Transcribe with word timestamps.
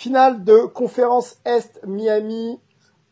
Finale 0.00 0.44
de 0.44 0.64
conférence 0.64 1.36
Est 1.44 1.78
Miami 1.86 2.58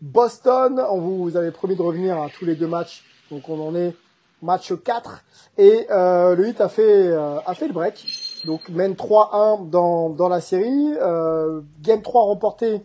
Boston. 0.00 0.82
On 0.90 0.98
vous, 0.98 1.36
avait 1.36 1.50
promis 1.50 1.76
de 1.76 1.82
revenir 1.82 2.18
à 2.18 2.30
tous 2.30 2.46
les 2.46 2.54
deux 2.54 2.66
matchs. 2.66 3.04
Donc 3.30 3.46
on 3.50 3.60
en 3.60 3.76
est 3.76 3.94
match 4.40 4.72
4 4.72 5.22
et 5.58 5.86
euh, 5.90 6.34
le 6.34 6.46
8 6.46 6.62
a 6.62 6.70
fait 6.70 7.08
euh, 7.08 7.40
a 7.44 7.52
fait 7.52 7.66
le 7.66 7.74
break. 7.74 8.06
Donc 8.46 8.70
mène 8.70 8.94
3-1 8.94 9.68
dans 9.68 10.08
dans 10.08 10.30
la 10.30 10.40
série. 10.40 10.94
Euh, 10.98 11.60
game 11.82 12.00
3 12.00 12.22
remporté 12.22 12.80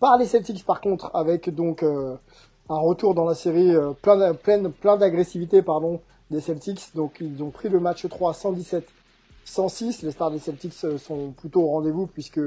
par 0.00 0.18
les 0.18 0.26
Celtics 0.26 0.66
par 0.66 0.80
contre 0.80 1.12
avec 1.14 1.48
donc 1.54 1.84
euh, 1.84 2.16
un 2.68 2.80
retour 2.80 3.14
dans 3.14 3.26
la 3.26 3.36
série 3.36 3.76
euh, 3.76 3.92
plein 3.92 4.34
plein 4.34 4.70
plein 4.70 4.96
d'agressivité 4.96 5.62
pardon 5.62 6.00
des 6.32 6.40
Celtics. 6.40 6.96
Donc 6.96 7.18
ils 7.20 7.44
ont 7.44 7.50
pris 7.50 7.68
le 7.68 7.78
match 7.78 8.08
3 8.08 8.34
117 8.34 8.88
106. 9.46 10.02
Les 10.02 10.10
stars 10.10 10.30
des 10.30 10.38
Celtics 10.38 10.74
euh, 10.84 10.98
sont 10.98 11.30
plutôt 11.30 11.62
au 11.62 11.68
rendez-vous 11.68 12.06
puisque 12.06 12.40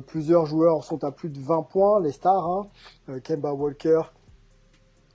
plusieurs 0.00 0.46
joueurs 0.46 0.84
sont 0.84 1.04
à 1.04 1.10
plus 1.10 1.28
de 1.28 1.38
20 1.38 1.62
points, 1.62 2.00
les 2.00 2.12
stars, 2.12 2.46
hein. 2.46 2.66
Euh, 3.08 3.20
Kemba 3.20 3.52
Walker 3.52 4.02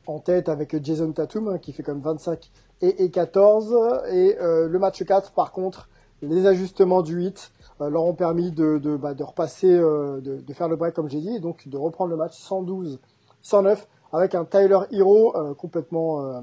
en 0.07 0.19
tête 0.19 0.49
avec 0.49 0.83
Jason 0.83 1.11
Tatum 1.11 1.49
hein, 1.49 1.57
qui 1.57 1.73
fait 1.73 1.83
comme 1.83 1.99
25 1.99 2.49
et, 2.81 3.03
et 3.03 3.11
14. 3.11 3.75
Et 4.11 4.37
euh, 4.39 4.67
le 4.67 4.79
match 4.79 5.03
4 5.03 5.33
par 5.33 5.51
contre, 5.51 5.89
les 6.21 6.45
ajustements 6.45 7.01
du 7.01 7.15
8 7.15 7.51
euh, 7.81 7.89
leur 7.89 8.03
ont 8.03 8.13
permis 8.13 8.51
de, 8.51 8.77
de, 8.77 8.95
bah, 8.95 9.13
repasser, 9.19 9.71
euh, 9.71 10.21
de, 10.21 10.53
faire 10.53 10.67
le 10.67 10.75
break 10.75 10.95
comme 10.95 11.09
j'ai 11.09 11.21
dit, 11.21 11.35
et 11.35 11.39
donc 11.39 11.67
de 11.67 11.77
reprendre 11.77 12.09
le 12.09 12.17
match 12.17 12.33
112-109 12.41 13.85
avec 14.13 14.35
un 14.35 14.45
Tyler 14.45 14.79
Hero 14.91 15.35
euh, 15.35 15.53
complètement 15.53 16.25
euh, 16.25 16.41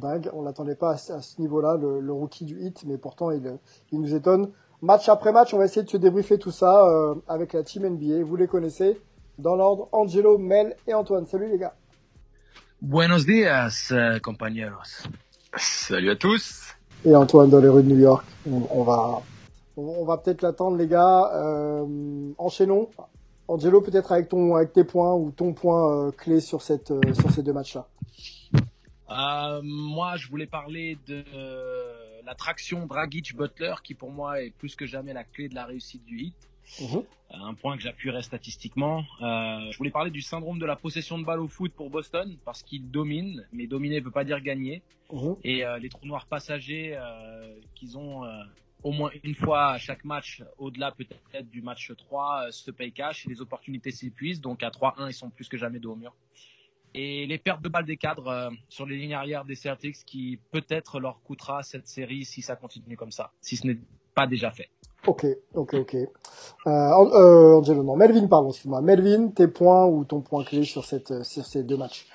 dingue. 0.00 0.30
On 0.32 0.42
l'attendait 0.42 0.74
pas 0.74 0.92
à, 0.92 0.96
ce- 0.96 1.40
niveau-là, 1.40 1.76
le, 1.76 2.12
rookie 2.12 2.44
du 2.44 2.60
hit, 2.60 2.84
mais 2.86 2.98
pourtant 2.98 3.30
il 3.30 3.58
nous 3.92 4.14
étonne. 4.14 4.50
Match 4.82 5.08
après 5.08 5.32
match, 5.32 5.54
on 5.54 5.58
va 5.58 5.64
essayer 5.64 5.82
de 5.82 5.88
se 5.88 5.96
débriefer 5.96 6.38
tout 6.38 6.50
ça 6.50 6.86
euh, 6.86 7.14
avec 7.28 7.52
la 7.52 7.62
team 7.62 7.86
NBA. 7.86 8.24
Vous 8.24 8.36
les 8.36 8.46
connaissez 8.46 9.00
dans 9.38 9.56
l'ordre 9.56 9.88
Angelo, 9.92 10.38
Mel 10.38 10.76
et 10.86 10.94
Antoine. 10.94 11.26
Salut 11.26 11.48
les 11.48 11.58
gars. 11.58 11.74
Buenos 12.82 13.24
días, 13.24 13.92
eh, 13.92 14.20
compañeros. 14.20 15.08
Salut 15.56 16.10
à 16.10 16.16
tous. 16.16 16.74
Et 17.04 17.14
Antoine 17.14 17.48
dans 17.50 17.60
les 17.60 17.68
rues 17.68 17.82
de 17.82 17.88
New 17.88 18.00
York. 18.00 18.24
On, 18.50 18.62
on 18.70 18.82
va 18.82 19.22
on, 19.76 19.82
on 19.82 20.04
va 20.04 20.18
peut-être 20.18 20.42
l'attendre 20.42 20.76
les 20.76 20.86
gars. 20.86 21.30
Euh, 21.34 22.32
enchaînons. 22.38 22.88
Angelo 23.48 23.80
peut-être 23.80 24.12
avec 24.12 24.28
ton 24.28 24.56
avec 24.56 24.72
tes 24.72 24.84
points 24.84 25.14
ou 25.14 25.30
ton 25.30 25.52
point 25.52 26.08
euh, 26.08 26.10
clé 26.10 26.40
sur 26.40 26.62
cette 26.62 26.90
euh, 26.90 27.00
sur 27.14 27.30
ces 27.30 27.42
deux 27.42 27.52
matchs 27.52 27.74
là. 27.74 27.86
Euh, 29.10 29.60
moi, 29.62 30.16
je 30.16 30.28
voulais 30.28 30.46
parler 30.46 30.98
de 31.06 31.22
euh, 31.34 32.03
l'attraction 32.24 32.86
Dragic-Butler, 32.86 33.74
qui 33.82 33.94
pour 33.94 34.10
moi 34.10 34.42
est 34.42 34.50
plus 34.50 34.74
que 34.76 34.86
jamais 34.86 35.12
la 35.12 35.24
clé 35.24 35.48
de 35.48 35.54
la 35.54 35.64
réussite 35.64 36.04
du 36.04 36.20
hit. 36.20 36.50
Mhm. 36.80 37.04
Un 37.30 37.54
point 37.54 37.76
que 37.76 37.82
j'appuierai 37.82 38.22
statistiquement. 38.22 39.04
Euh, 39.20 39.70
je 39.70 39.76
voulais 39.76 39.90
parler 39.90 40.10
du 40.10 40.22
syndrome 40.22 40.58
de 40.58 40.66
la 40.66 40.76
possession 40.76 41.18
de 41.18 41.24
balle 41.24 41.40
au 41.40 41.48
foot 41.48 41.72
pour 41.72 41.90
Boston, 41.90 42.36
parce 42.44 42.62
qu'il 42.62 42.90
domine, 42.90 43.46
mais 43.52 43.66
dominer 43.66 44.00
ne 44.00 44.04
veut 44.04 44.10
pas 44.10 44.24
dire 44.24 44.40
gagner. 44.40 44.82
Mhm. 45.12 45.36
Et 45.44 45.64
euh, 45.64 45.78
les 45.78 45.88
trous 45.88 46.06
noirs 46.06 46.26
passagers 46.26 46.96
euh, 46.96 47.54
qu'ils 47.74 47.98
ont 47.98 48.24
euh, 48.24 48.42
au 48.84 48.92
moins 48.92 49.10
une 49.24 49.34
fois 49.34 49.72
à 49.72 49.78
chaque 49.78 50.04
match, 50.04 50.42
au-delà 50.58 50.92
peut-être 50.92 51.50
du 51.50 51.62
match 51.62 51.90
3, 51.96 52.46
euh, 52.46 52.50
se 52.50 52.70
payent 52.70 52.92
cash 52.92 53.26
et 53.26 53.30
les 53.30 53.40
opportunités 53.40 53.90
s'épuisent. 53.90 54.40
Donc 54.40 54.62
à 54.62 54.70
3-1, 54.70 55.08
ils 55.08 55.14
sont 55.14 55.30
plus 55.30 55.48
que 55.48 55.56
jamais 55.56 55.80
dos 55.80 55.92
au 55.92 55.96
mur. 55.96 56.14
Et 56.94 57.26
les 57.26 57.38
pertes 57.38 57.60
de 57.60 57.68
balles 57.68 57.86
des 57.86 57.96
cadres 57.96 58.28
euh, 58.28 58.50
sur 58.68 58.86
les 58.86 58.96
lignes 58.96 59.14
arrière 59.14 59.44
des 59.44 59.56
Celtics 59.56 60.04
qui 60.06 60.38
peut-être 60.52 61.00
leur 61.00 61.20
coûtera 61.24 61.62
cette 61.62 61.88
série 61.88 62.24
si 62.24 62.40
ça 62.40 62.54
continue 62.54 62.96
comme 62.96 63.10
ça, 63.10 63.32
si 63.40 63.56
ce 63.56 63.66
n'est 63.66 63.78
pas 64.14 64.28
déjà 64.28 64.52
fait. 64.52 64.70
Ok, 65.06 65.26
ok, 65.54 65.74
ok. 65.74 65.94
Euh, 65.94 66.06
euh, 66.66 67.58
Angelo, 67.58 67.82
non, 67.82 67.96
Melvin, 67.96 68.26
pardon, 68.28 68.50
excuse-moi. 68.50 68.80
Melvin, 68.80 69.28
tes 69.28 69.48
points 69.48 69.84
ou 69.86 70.04
ton 70.04 70.20
point 70.22 70.44
clé 70.44 70.64
sur 70.64 70.84
cette 70.84 71.10
euh, 71.10 71.24
sur 71.24 71.44
ces 71.44 71.64
deux 71.64 71.76
matchs? 71.76 72.06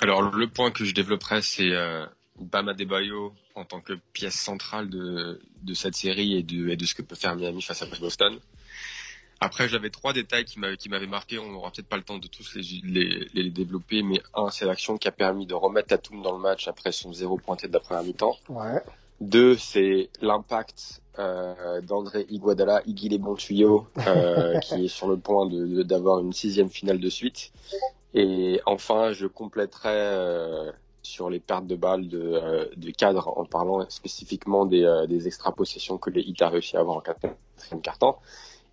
Alors 0.00 0.22
le 0.22 0.46
point 0.48 0.70
que 0.70 0.84
je 0.84 0.94
développerai, 0.94 1.42
c'est 1.42 1.70
euh, 1.70 2.06
Bam 2.40 2.68
Adebayo 2.68 3.34
en 3.54 3.64
tant 3.64 3.80
que 3.80 3.92
pièce 4.12 4.34
centrale 4.34 4.88
de, 4.88 5.40
de 5.62 5.74
cette 5.74 5.94
série 5.94 6.34
et 6.36 6.42
de, 6.42 6.68
et 6.68 6.76
de 6.76 6.84
ce 6.84 6.94
que 6.94 7.02
peut 7.02 7.14
faire 7.14 7.36
Miami 7.36 7.62
face 7.62 7.82
à 7.82 7.86
Boston. 8.00 8.38
Après, 9.44 9.68
j'avais 9.68 9.90
trois 9.90 10.12
détails 10.12 10.44
qui 10.44 10.58
m'avaient 10.88 11.06
marqué. 11.06 11.38
On 11.38 11.50
n'aura 11.50 11.70
peut-être 11.72 11.88
pas 11.88 11.96
le 11.96 12.04
temps 12.04 12.18
de 12.18 12.28
tous 12.28 12.54
les, 12.54 12.62
les, 12.84 13.28
les 13.34 13.50
développer, 13.50 14.02
mais 14.02 14.20
un, 14.34 14.50
c'est 14.50 14.64
l'action 14.64 14.96
qui 14.98 15.08
a 15.08 15.12
permis 15.12 15.46
de 15.46 15.54
remettre 15.54 15.88
Tatum 15.88 16.22
dans 16.22 16.32
le 16.32 16.38
match 16.38 16.68
après 16.68 16.92
son 16.92 17.12
zéro 17.12 17.36
pointé 17.38 17.66
de 17.66 17.72
la 17.72 17.80
première 17.80 18.04
mi-temps. 18.04 18.36
Ouais. 18.48 18.80
Deux, 19.20 19.56
c'est 19.56 20.10
l'impact 20.20 21.00
euh, 21.18 21.80
d'André 21.80 22.24
Iguodala, 22.30 22.82
Iggy 22.86 23.08
les 23.08 23.18
bons 23.18 23.34
tuyaux, 23.34 23.88
euh, 24.06 24.58
qui 24.60 24.84
est 24.84 24.88
sur 24.88 25.08
le 25.08 25.16
point 25.16 25.46
de- 25.46 25.66
de- 25.66 25.82
d'avoir 25.82 26.20
une 26.20 26.32
sixième 26.32 26.70
finale 26.70 26.98
de 27.00 27.10
suite. 27.10 27.52
Et 28.14 28.60
enfin, 28.66 29.12
je 29.12 29.26
compléterai 29.26 29.88
euh, 29.90 30.72
sur 31.02 31.30
les 31.30 31.40
pertes 31.40 31.66
de 31.66 31.74
balles 31.76 32.06
de, 32.08 32.70
de 32.76 32.90
cadre 32.92 33.32
en 33.36 33.44
parlant 33.44 33.84
spécifiquement 33.90 34.66
des, 34.66 35.04
des 35.08 35.26
extra-possessions 35.26 35.98
que 35.98 36.10
les 36.10 36.22
Heat 36.22 36.42
a 36.42 36.48
réussi 36.48 36.76
à 36.76 36.80
avoir 36.80 36.96
en 36.98 37.00
quatrième 37.00 37.34
quart-temps. 37.82 38.20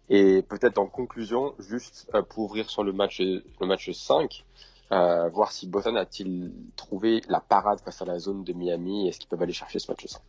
Et 0.10 0.42
peut-être 0.42 0.78
en 0.80 0.88
conclusion, 0.88 1.54
juste 1.60 2.10
euh, 2.16 2.22
pour 2.22 2.46
ouvrir 2.46 2.70
sur 2.70 2.84
le 2.84 2.94
match, 2.94 3.20
le 3.20 3.68
match 3.68 3.92
5, 3.92 4.44
euh, 4.92 5.30
voir 5.30 5.52
si 5.52 5.68
Boston 5.68 5.98
a-t-il 5.98 6.52
trouvé 6.76 7.22
la 7.30 7.40
parade 7.40 7.80
face 7.80 8.02
à 8.02 8.06
la 8.06 8.18
zone 8.18 8.44
de 8.44 8.54
Miami 8.54 9.06
et 9.06 9.10
est-ce 9.10 9.20
qu'ils 9.20 9.30
peuvent 9.30 9.42
aller 9.42 9.54
chercher 9.54 9.78
ce 9.78 9.92
match 9.92 10.06
5. 10.08 10.20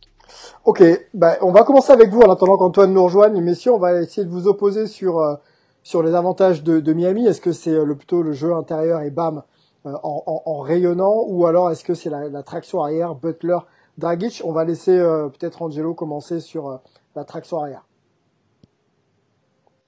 Ok, 0.65 0.83
bah, 1.13 1.37
on 1.41 1.51
va 1.51 1.63
commencer 1.63 1.91
avec 1.91 2.09
vous 2.09 2.21
en 2.21 2.31
attendant 2.31 2.57
qu'Antoine 2.57 2.93
nous 2.93 3.03
rejoigne. 3.03 3.41
Messieurs, 3.41 3.73
on 3.73 3.79
va 3.79 4.01
essayer 4.01 4.23
de 4.23 4.29
vous 4.29 4.47
opposer 4.47 4.85
sur 4.85 5.19
euh, 5.19 5.35
sur 5.83 6.03
les 6.03 6.13
avantages 6.13 6.63
de, 6.63 6.79
de 6.79 6.93
Miami. 6.93 7.27
Est-ce 7.27 7.41
que 7.41 7.51
c'est 7.51 7.71
euh, 7.71 7.85
le 7.85 7.95
plutôt 7.95 8.21
le 8.21 8.33
jeu 8.33 8.53
intérieur 8.53 9.01
et 9.01 9.09
bam 9.09 9.43
euh, 9.85 9.93
en, 10.03 10.43
en, 10.45 10.59
rayonnant? 10.59 11.25
Ou 11.27 11.45
alors 11.45 11.71
est-ce 11.71 11.83
que 11.83 11.93
c'est 11.93 12.09
la, 12.09 12.29
la 12.29 12.43
traction 12.43 12.81
arrière 12.83 13.15
Butler 13.15 13.57
Dragic 13.97 14.41
On 14.45 14.51
va 14.51 14.63
laisser 14.63 14.97
euh, 14.97 15.29
peut-être 15.29 15.61
Angelo 15.61 15.93
commencer 15.93 16.39
sur 16.39 16.79
la 17.15 17.23
traction 17.23 17.59
arrière. 17.59 17.83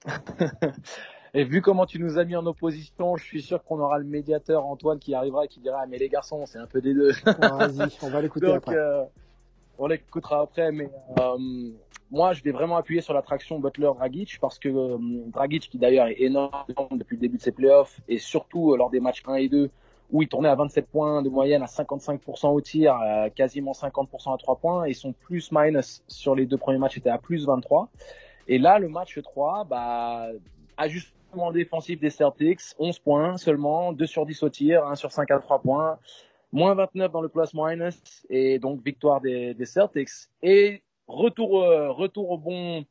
Et 1.35 1.43
vu 1.45 1.61
comment 1.63 1.87
tu 1.87 1.99
nous 1.99 2.19
as 2.19 2.25
mis 2.25 2.35
en 2.35 2.45
opposition, 2.45 3.15
je 3.17 3.23
suis 3.23 3.41
sûr 3.41 3.63
qu'on 3.63 3.79
aura 3.79 3.97
le 3.97 4.05
médiateur 4.05 4.65
Antoine 4.67 4.99
qui 4.99 5.15
arrivera 5.15 5.45
et 5.45 5.47
qui 5.47 5.59
dira 5.59 5.79
ah, 5.81 5.85
mais 5.87 5.97
les 5.97 6.07
garçons 6.07 6.45
c'est 6.45 6.59
un 6.59 6.67
peu 6.67 6.79
des 6.79 6.93
deux. 6.93 7.11
Vas-y, 7.25 7.89
on 8.03 8.09
va 8.09 8.21
l'écouter 8.21 8.53
après. 8.53 8.75
euh, 8.75 9.03
on 9.79 9.87
l'écoutera 9.87 10.41
après, 10.41 10.71
mais 10.71 10.89
euh, 11.19 11.71
moi 12.11 12.33
je 12.33 12.43
vais 12.43 12.51
vraiment 12.51 12.77
appuyer 12.77 13.01
sur 13.01 13.13
l'attraction 13.15 13.59
Butler-Dragic 13.59 14.37
parce 14.39 14.59
que 14.59 14.69
euh, 14.69 14.97
Dragic 15.27 15.69
qui 15.69 15.79
d'ailleurs 15.79 16.07
est 16.07 16.21
énorme 16.21 16.51
depuis 16.91 17.15
le 17.15 17.21
début 17.21 17.37
de 17.37 17.41
ses 17.41 17.51
playoffs 17.51 17.99
et 18.07 18.19
surtout 18.19 18.71
euh, 18.73 18.77
lors 18.77 18.91
des 18.91 18.99
matchs 18.99 19.23
1 19.25 19.35
et 19.35 19.49
2 19.49 19.71
où 20.11 20.21
il 20.21 20.27
tournait 20.27 20.49
à 20.49 20.55
27 20.55 20.87
points 20.87 21.23
de 21.23 21.29
moyenne 21.29 21.63
à 21.63 21.65
55% 21.65 22.53
au 22.53 22.61
tir, 22.61 22.93
à 22.93 23.31
quasiment 23.31 23.71
50% 23.71 24.35
à 24.35 24.37
3 24.37 24.57
points 24.57 24.83
et 24.85 24.93
son 24.93 25.13
plus-minus 25.13 26.03
sur 26.07 26.35
les 26.35 26.45
deux 26.45 26.57
premiers 26.57 26.77
matchs 26.77 26.99
était 26.99 27.09
à 27.09 27.17
plus 27.17 27.47
23. 27.47 27.89
Et 28.47 28.57
là, 28.57 28.79
le 28.79 28.89
match 28.89 29.19
3, 29.21 29.65
bah, 29.65 30.27
ajustement 30.77 31.51
défensif 31.51 31.99
des 31.99 32.09
Celtics, 32.09 32.61
11 32.77 32.99
points 32.99 33.37
seulement, 33.37 33.93
2 33.93 34.05
sur 34.05 34.25
10 34.25 34.43
au 34.43 34.49
tir, 34.49 34.85
1 34.85 34.95
sur 34.95 35.11
5 35.11 35.31
à 35.31 35.39
3 35.39 35.59
points, 35.61 35.97
moins 36.51 36.75
29 36.75 37.11
dans 37.11 37.21
le 37.21 37.29
plus-minus, 37.29 38.25
et 38.29 38.59
donc 38.59 38.83
victoire 38.83 39.21
des, 39.21 39.53
des 39.53 39.65
Celtics. 39.65 40.29
Et 40.41 40.83
retour, 41.07 41.63
euh, 41.63 41.91
retour 41.91 42.31
au 42.31 42.37
bon, 42.37 42.85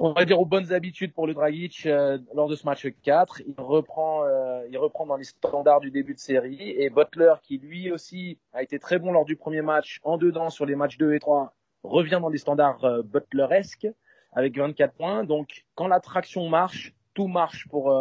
on 0.00 0.12
va 0.12 0.24
dire 0.24 0.40
aux 0.40 0.46
bonnes 0.46 0.72
habitudes 0.72 1.12
pour 1.12 1.26
le 1.26 1.34
Dragic 1.34 1.86
euh, 1.86 2.18
lors 2.34 2.48
de 2.48 2.56
ce 2.56 2.66
match 2.66 2.86
4. 3.02 3.42
Il 3.46 3.54
reprend, 3.58 4.24
euh, 4.24 4.66
il 4.70 4.76
reprend 4.78 5.06
dans 5.06 5.16
les 5.16 5.24
standards 5.24 5.80
du 5.80 5.90
début 5.90 6.14
de 6.14 6.18
série 6.18 6.70
et 6.70 6.90
Butler 6.90 7.34
qui 7.42 7.58
lui 7.58 7.92
aussi 7.92 8.38
a 8.52 8.62
été 8.62 8.78
très 8.78 8.98
bon 8.98 9.12
lors 9.12 9.24
du 9.24 9.36
premier 9.36 9.62
match 9.62 10.00
en 10.02 10.16
dedans 10.18 10.50
sur 10.50 10.66
les 10.66 10.74
matchs 10.74 10.98
2 10.98 11.14
et 11.14 11.20
3 11.20 11.54
revient 11.84 12.18
dans 12.20 12.30
des 12.30 12.38
standards 12.38 12.84
euh, 12.84 13.02
Butleresques 13.02 13.88
avec 14.34 14.56
24 14.56 14.94
points. 14.94 15.24
Donc 15.24 15.64
quand 15.74 15.86
l'attraction 15.88 16.48
marche, 16.48 16.94
tout 17.14 17.28
marche 17.28 17.66
pour 17.68 17.92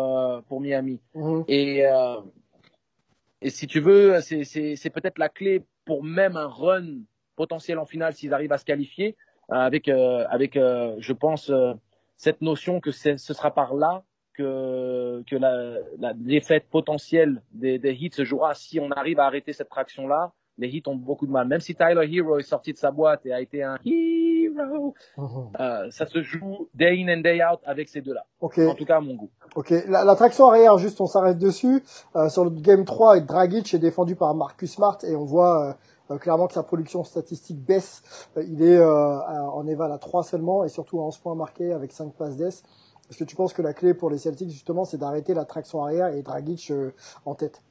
pour 0.47 0.61
Miami. 0.61 0.99
Mhm. 1.15 1.45
Et 1.47 1.83
et 3.41 3.49
si 3.49 3.67
tu 3.67 3.79
veux, 3.79 4.19
c'est 4.21 4.43
c'est 4.43 4.89
peut-être 4.89 5.19
la 5.19 5.29
clé 5.29 5.63
pour 5.85 6.03
même 6.03 6.37
un 6.37 6.47
run 6.47 7.01
potentiel 7.35 7.79
en 7.79 7.85
finale 7.85 8.13
s'ils 8.13 8.33
arrivent 8.33 8.53
à 8.53 8.57
se 8.57 8.65
qualifier 8.65 9.15
avec 9.49 9.87
avec 9.87 10.55
je 10.55 11.13
pense 11.13 11.51
cette 12.17 12.41
notion 12.41 12.79
que 12.79 12.91
ce 12.91 13.17
sera 13.17 13.53
par 13.53 13.73
là 13.73 14.03
que, 14.33 15.23
que 15.27 15.35
la, 15.35 15.77
la 15.99 16.13
défaite 16.13 16.67
potentielle 16.69 17.41
des, 17.51 17.77
des 17.77 17.93
hits 17.93 18.11
se 18.11 18.23
jouera 18.23 18.53
si 18.55 18.79
on 18.79 18.91
arrive 18.91 19.19
à 19.19 19.25
arrêter 19.25 19.53
cette 19.53 19.69
traction 19.69 20.07
là 20.07 20.31
les 20.57 20.67
hits 20.69 20.83
ont 20.87 20.95
beaucoup 20.95 21.25
de 21.27 21.31
mal 21.31 21.47
même 21.47 21.59
si 21.61 21.73
Tyler 21.75 22.07
Hero 22.11 22.37
est 22.37 22.43
sorti 22.43 22.73
de 22.73 22.77
sa 22.77 22.91
boîte 22.91 23.25
et 23.25 23.33
a 23.33 23.41
été 23.41 23.63
un 23.63 23.77
hero 23.85 24.93
Mhm. 25.17 25.49
euh, 25.59 25.87
ça 25.89 26.05
se 26.05 26.21
joue 26.21 26.67
day 26.75 26.95
in 27.03 27.07
and 27.17 27.21
day 27.21 27.39
out 27.43 27.59
avec 27.65 27.89
ces 27.89 28.01
deux 28.01 28.13
là 28.13 28.25
Ok. 28.41 28.59
en 28.59 28.75
tout 28.75 28.85
cas 28.85 28.97
à 28.97 29.01
mon 29.01 29.15
goût 29.15 29.29
Ok, 29.55 29.71
la, 29.87 30.03
la 30.03 30.15
traction 30.15 30.47
arrière, 30.47 30.77
juste 30.79 30.99
on 30.99 31.05
s'arrête 31.05 31.37
dessus. 31.37 31.83
Euh, 32.15 32.27
sur 32.29 32.43
le 32.43 32.49
game 32.49 32.85
3, 32.85 33.19
Dragic 33.19 33.71
est 33.75 33.79
défendu 33.79 34.15
par 34.15 34.33
Marcus 34.33 34.71
Smart 34.73 34.97
et 35.03 35.15
on 35.15 35.25
voit 35.25 35.69
euh, 35.69 35.73
euh, 36.13 36.17
clairement 36.17 36.47
que 36.47 36.53
sa 36.53 36.63
production 36.63 37.03
statistique 37.03 37.59
baisse. 37.63 38.01
Euh, 38.37 38.43
il 38.43 38.63
est 38.63 38.77
euh, 38.77 38.87
à- 38.87 39.43
en 39.53 39.67
éval 39.67 39.91
à 39.91 39.99
3 39.99 40.23
seulement 40.23 40.63
et 40.63 40.69
surtout 40.69 40.99
à 40.99 41.03
11 41.03 41.19
points 41.19 41.35
marqués 41.35 41.71
avec 41.71 41.91
5 41.91 42.13
passes 42.13 42.35
d'ess. 42.35 42.63
Est-ce 43.11 43.19
que 43.19 43.23
tu 43.25 43.35
penses 43.35 43.53
que 43.53 43.61
la 43.61 43.73
clé 43.73 43.93
pour 43.93 44.09
les 44.09 44.17
Celtics 44.17 44.49
justement 44.49 44.85
c'est 44.85 44.97
d'arrêter 44.97 45.35
la 45.35 45.45
traction 45.45 45.83
arrière 45.83 46.07
et 46.07 46.23
Dragic 46.23 46.71
euh, 46.71 46.91
en 47.25 47.35
tête? 47.35 47.61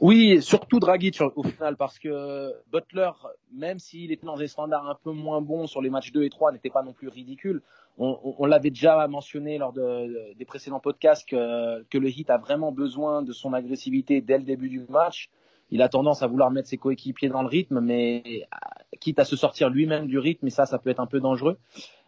Oui, 0.00 0.42
surtout 0.42 0.80
Dragic 0.80 1.20
au- 1.20 1.42
final, 1.42 1.76
parce 1.76 1.98
que 1.98 2.52
Butler, 2.72 3.10
même 3.52 3.78
s'il 3.78 4.10
était 4.12 4.26
dans 4.26 4.36
des 4.36 4.48
standards 4.48 4.88
un 4.88 4.96
peu 5.02 5.12
moins 5.12 5.40
bons 5.40 5.66
sur 5.66 5.80
les 5.80 5.90
matchs 5.90 6.12
2 6.12 6.24
et 6.24 6.30
3, 6.30 6.52
n'était 6.52 6.70
pas 6.70 6.82
non 6.82 6.92
plus 6.92 7.08
ridicule. 7.08 7.62
On, 7.98 8.46
l'avait 8.46 8.70
déjà 8.70 9.06
mentionné 9.06 9.58
lors 9.58 9.72
de, 9.72 10.34
des 10.34 10.44
précédents 10.46 10.80
podcasts 10.80 11.28
que, 11.28 11.82
que 11.84 11.98
le 11.98 12.08
Heat 12.08 12.30
a 12.30 12.38
vraiment 12.38 12.72
besoin 12.72 13.22
de 13.22 13.32
son 13.32 13.52
agressivité 13.52 14.22
dès 14.22 14.38
le 14.38 14.44
début 14.44 14.70
du 14.70 14.80
match. 14.88 15.28
Il 15.70 15.82
a 15.82 15.88
tendance 15.88 16.22
à 16.22 16.26
vouloir 16.26 16.50
mettre 16.50 16.68
ses 16.68 16.78
coéquipiers 16.78 17.28
dans 17.28 17.42
le 17.42 17.48
rythme, 17.48 17.80
mais 17.80 18.22
euh, 18.26 18.96
quitte 18.98 19.18
à 19.18 19.24
se 19.24 19.36
sortir 19.36 19.70
lui-même 19.70 20.06
du 20.06 20.18
rythme, 20.18 20.46
et 20.46 20.50
ça, 20.50 20.66
ça 20.66 20.78
peut 20.78 20.90
être 20.90 21.00
un 21.00 21.06
peu 21.06 21.20
dangereux. 21.20 21.58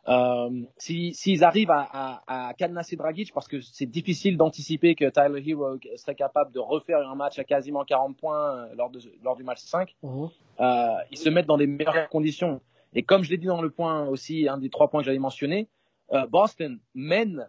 Euh, 0.08 0.50
si- 0.76 1.14
S'ils 1.14 1.44
arrivent 1.44 1.70
à, 1.70 1.88
à, 2.26 2.48
à 2.48 2.54
cadenasser 2.54 2.96
Dragic, 2.96 3.32
parce 3.32 3.48
que 3.48 3.60
c'est 3.60 3.86
difficile 3.86 4.36
d'anticiper 4.36 4.94
que 4.94 5.06
Tyler 5.08 5.42
Hero 5.48 5.78
serait 5.96 6.14
capable 6.14 6.52
de 6.52 6.58
refaire 6.58 7.08
un 7.08 7.14
match 7.14 7.38
à 7.38 7.44
quasiment 7.44 7.84
40 7.84 8.16
points 8.16 8.54
euh, 8.56 8.74
lors, 8.76 8.90
de, 8.90 9.00
lors 9.22 9.34
du 9.36 9.44
match 9.44 9.60
5, 9.60 9.94
Mhm. 10.02 10.28
euh, 10.60 10.88
ils 11.10 11.16
se 11.18 11.28
mettent 11.30 11.46
dans 11.46 11.56
des 11.56 11.66
meilleures 11.66 12.08
conditions. 12.10 12.60
Et 12.94 13.02
comme 13.02 13.24
je 13.24 13.30
l'ai 13.30 13.38
dit 13.38 13.46
dans 13.46 13.62
le 13.62 13.70
point 13.70 14.06
aussi, 14.06 14.46
un 14.48 14.58
des 14.58 14.68
trois 14.70 14.88
points 14.88 15.00
que 15.00 15.06
j'avais 15.06 15.18
mentionné, 15.18 15.68
euh, 16.12 16.26
Boston 16.26 16.78
mène 16.94 17.48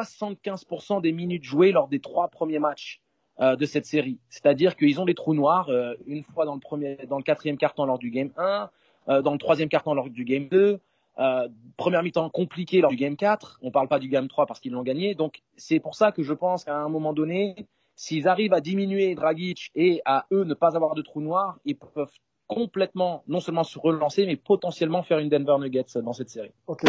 75% 0.00 1.00
des 1.00 1.12
minutes 1.12 1.44
jouées 1.44 1.72
lors 1.72 1.88
des 1.88 2.00
trois 2.00 2.28
premiers 2.28 2.58
matchs 2.58 3.00
euh, 3.40 3.54
de 3.56 3.66
cette 3.66 3.86
série. 3.86 4.18
C'est-à-dire 4.28 4.76
qu'ils 4.76 5.00
ont 5.00 5.04
des 5.04 5.14
trous 5.14 5.34
noirs 5.34 5.68
euh, 5.68 5.94
une 6.06 6.24
fois 6.24 6.46
dans 6.46 6.54
le 6.54 6.60
premier, 6.60 6.96
dans 7.08 7.18
le 7.18 7.22
quatrième 7.22 7.58
carton 7.58 7.84
lors 7.84 7.98
du 7.98 8.10
game 8.10 8.30
1, 8.36 8.70
euh, 9.08 9.22
dans 9.22 9.32
le 9.32 9.38
troisième 9.38 9.68
carton 9.68 9.94
lors 9.94 10.08
du 10.10 10.24
game 10.24 10.48
2, 10.48 10.80
euh, 11.18 11.48
première 11.76 12.02
mi-temps 12.02 12.28
compliquée 12.30 12.80
lors 12.80 12.90
du 12.90 12.96
game 12.96 13.16
4. 13.16 13.60
On 13.62 13.70
parle 13.70 13.88
pas 13.88 13.98
du 13.98 14.08
game 14.08 14.28
3 14.28 14.46
parce 14.46 14.60
qu'ils 14.60 14.72
l'ont 14.72 14.82
gagné. 14.82 15.14
Donc 15.14 15.42
c'est 15.56 15.80
pour 15.80 15.94
ça 15.94 16.12
que 16.12 16.22
je 16.22 16.32
pense 16.32 16.64
qu'à 16.64 16.76
un 16.76 16.88
moment 16.88 17.12
donné, 17.12 17.66
s'ils 17.94 18.28
arrivent 18.28 18.52
à 18.52 18.60
diminuer 18.60 19.14
Dragic 19.14 19.70
et 19.74 20.02
à 20.04 20.26
eux 20.32 20.44
ne 20.44 20.54
pas 20.54 20.76
avoir 20.76 20.94
de 20.94 21.02
trous 21.02 21.22
noirs, 21.22 21.58
ils 21.64 21.76
peuvent 21.76 22.10
complètement 22.48 23.24
non 23.26 23.40
seulement 23.40 23.64
se 23.64 23.78
relancer 23.78 24.24
mais 24.24 24.36
potentiellement 24.36 25.02
faire 25.02 25.18
une 25.18 25.28
Denver 25.28 25.56
Nuggets 25.58 26.00
dans 26.02 26.12
cette 26.12 26.28
série. 26.28 26.52
Ok. 26.66 26.84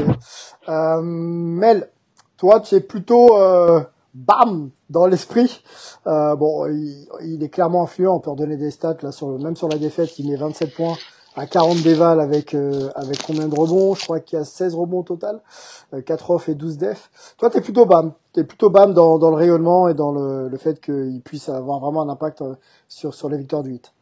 Euh, 0.69 1.01
Mel, 1.01 1.89
toi 2.38 2.59
tu 2.59 2.75
es 2.75 2.81
plutôt 2.81 3.38
euh, 3.38 3.81
bam 4.13 4.69
dans 4.89 5.07
l'esprit. 5.07 5.62
Euh, 6.06 6.35
bon, 6.35 6.68
il, 6.68 7.41
est 7.41 7.50
clairement 7.50 7.83
influent. 7.83 8.15
On 8.15 8.19
peut 8.19 8.31
redonner 8.31 8.57
des 8.57 8.71
stats 8.71 8.97
là 9.01 9.12
sur 9.12 9.39
même 9.39 9.56
sur 9.56 9.69
la 9.69 9.77
défaite, 9.77 10.19
il 10.19 10.30
met 10.30 10.35
27 10.35 10.75
points 10.75 10.95
à 11.37 11.47
40 11.47 11.81
déval 11.83 12.19
avec 12.19 12.53
euh, 12.53 12.89
avec 12.95 13.21
combien 13.23 13.47
de 13.47 13.55
rebonds? 13.55 13.95
Je 13.95 14.03
crois 14.03 14.19
qu'il 14.19 14.37
y 14.37 14.41
a 14.41 14.45
16 14.45 14.75
rebonds 14.75 14.99
au 14.99 15.03
total, 15.03 15.41
euh, 15.93 16.01
4 16.01 16.31
off 16.31 16.49
et 16.49 16.55
12 16.55 16.77
def. 16.77 17.09
Toi, 17.37 17.49
t'es 17.49 17.61
plutôt 17.61 17.85
bam. 17.85 18.13
T'es 18.33 18.43
plutôt 18.43 18.69
bam 18.69 18.93
dans, 18.93 19.17
dans 19.17 19.29
le 19.29 19.37
rayonnement 19.37 19.87
et 19.87 19.93
dans 19.93 20.11
le, 20.11 20.49
le 20.49 20.57
fait 20.57 20.81
qu'il 20.81 21.21
puisse 21.23 21.47
avoir 21.49 21.79
vraiment 21.79 22.01
un 22.01 22.09
impact 22.09 22.41
euh, 22.41 22.55
sur 22.89 23.13
sur 23.13 23.29
les 23.29 23.37
victoires 23.37 23.63
du 23.63 23.71
8. 23.71 23.93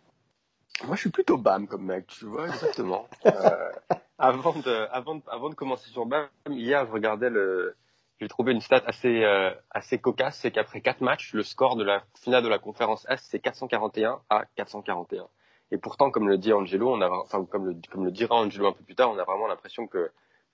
Moi, 0.84 0.96
je 0.96 1.02
suis 1.02 1.10
plutôt 1.10 1.38
BAM 1.38 1.68
comme 1.68 1.86
mec, 1.86 2.08
tu 2.08 2.26
vois, 2.26 2.48
exactement. 2.48 3.08
Euh, 3.26 3.72
avant, 4.18 4.54
de, 4.54 4.88
avant, 4.92 5.50
de, 5.50 5.56
commencer 5.56 5.90
sur 5.90 6.06
BAM, 6.06 6.28
hier, 6.50 6.86
je 6.86 6.92
regardais 6.92 7.30
le. 7.30 7.76
J'ai 8.22 8.30
trouvé 8.30 8.54
une 8.54 8.62
stat 8.62 8.82
assez, 8.86 9.24
euh, 9.26 9.52
assez 9.72 10.00
cocasse, 10.00 10.40
c'est 10.40 10.52
qu'après 10.52 10.80
quatre 10.80 11.02
matchs, 11.02 11.34
le 11.34 11.44
score 11.44 11.76
de 11.76 11.84
la 11.84 12.04
finale 12.14 12.44
de 12.44 12.48
la 12.48 12.60
conférence 12.60 13.06
Est, 13.10 13.22
c'est 13.24 13.40
441 13.40 14.22
à 14.30 14.46
441. 14.56 15.28
Et 15.76 15.78
pourtant, 15.78 16.10
comme 16.10 16.30
le 16.30 16.38
dit 16.38 16.54
Angelo, 16.54 16.90
on 16.90 17.02
a, 17.02 17.10
enfin, 17.10 17.44
comme 17.44 17.66
le, 17.66 17.76
comme 17.92 18.06
le 18.06 18.12
dira 18.12 18.36
Angelo 18.36 18.68
un 18.68 18.72
peu 18.72 18.84
plus 18.84 18.96
tard, 18.96 19.12
on 19.12 19.18
a 19.18 19.26
vraiment 19.26 19.48
l'impression 19.48 19.88
que 19.88 20.10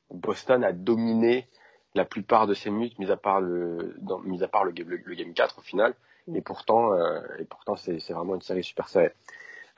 Boston 0.09 0.63
a 0.63 0.71
dominé 0.71 1.47
la 1.93 2.05
plupart 2.05 2.47
de 2.47 2.55
ses 2.55 2.71
minutes, 2.71 2.97
mis 2.97 3.11
à 3.11 3.17
part 3.17 3.39
le, 3.39 3.95
dans, 3.99 4.17
mis 4.17 4.43
à 4.43 4.47
part 4.47 4.63
le, 4.63 4.71
le, 4.71 4.97
le 4.97 5.15
game 5.15 5.33
4 5.33 5.59
au 5.59 5.61
final. 5.61 5.93
Et 6.33 6.41
pourtant, 6.41 6.93
euh, 6.93 7.21
et 7.37 7.45
pourtant, 7.45 7.75
c'est, 7.75 7.99
vraiment 8.09 8.33
une 8.33 8.41
série 8.41 8.63
super 8.63 8.89
serrée. 8.89 9.13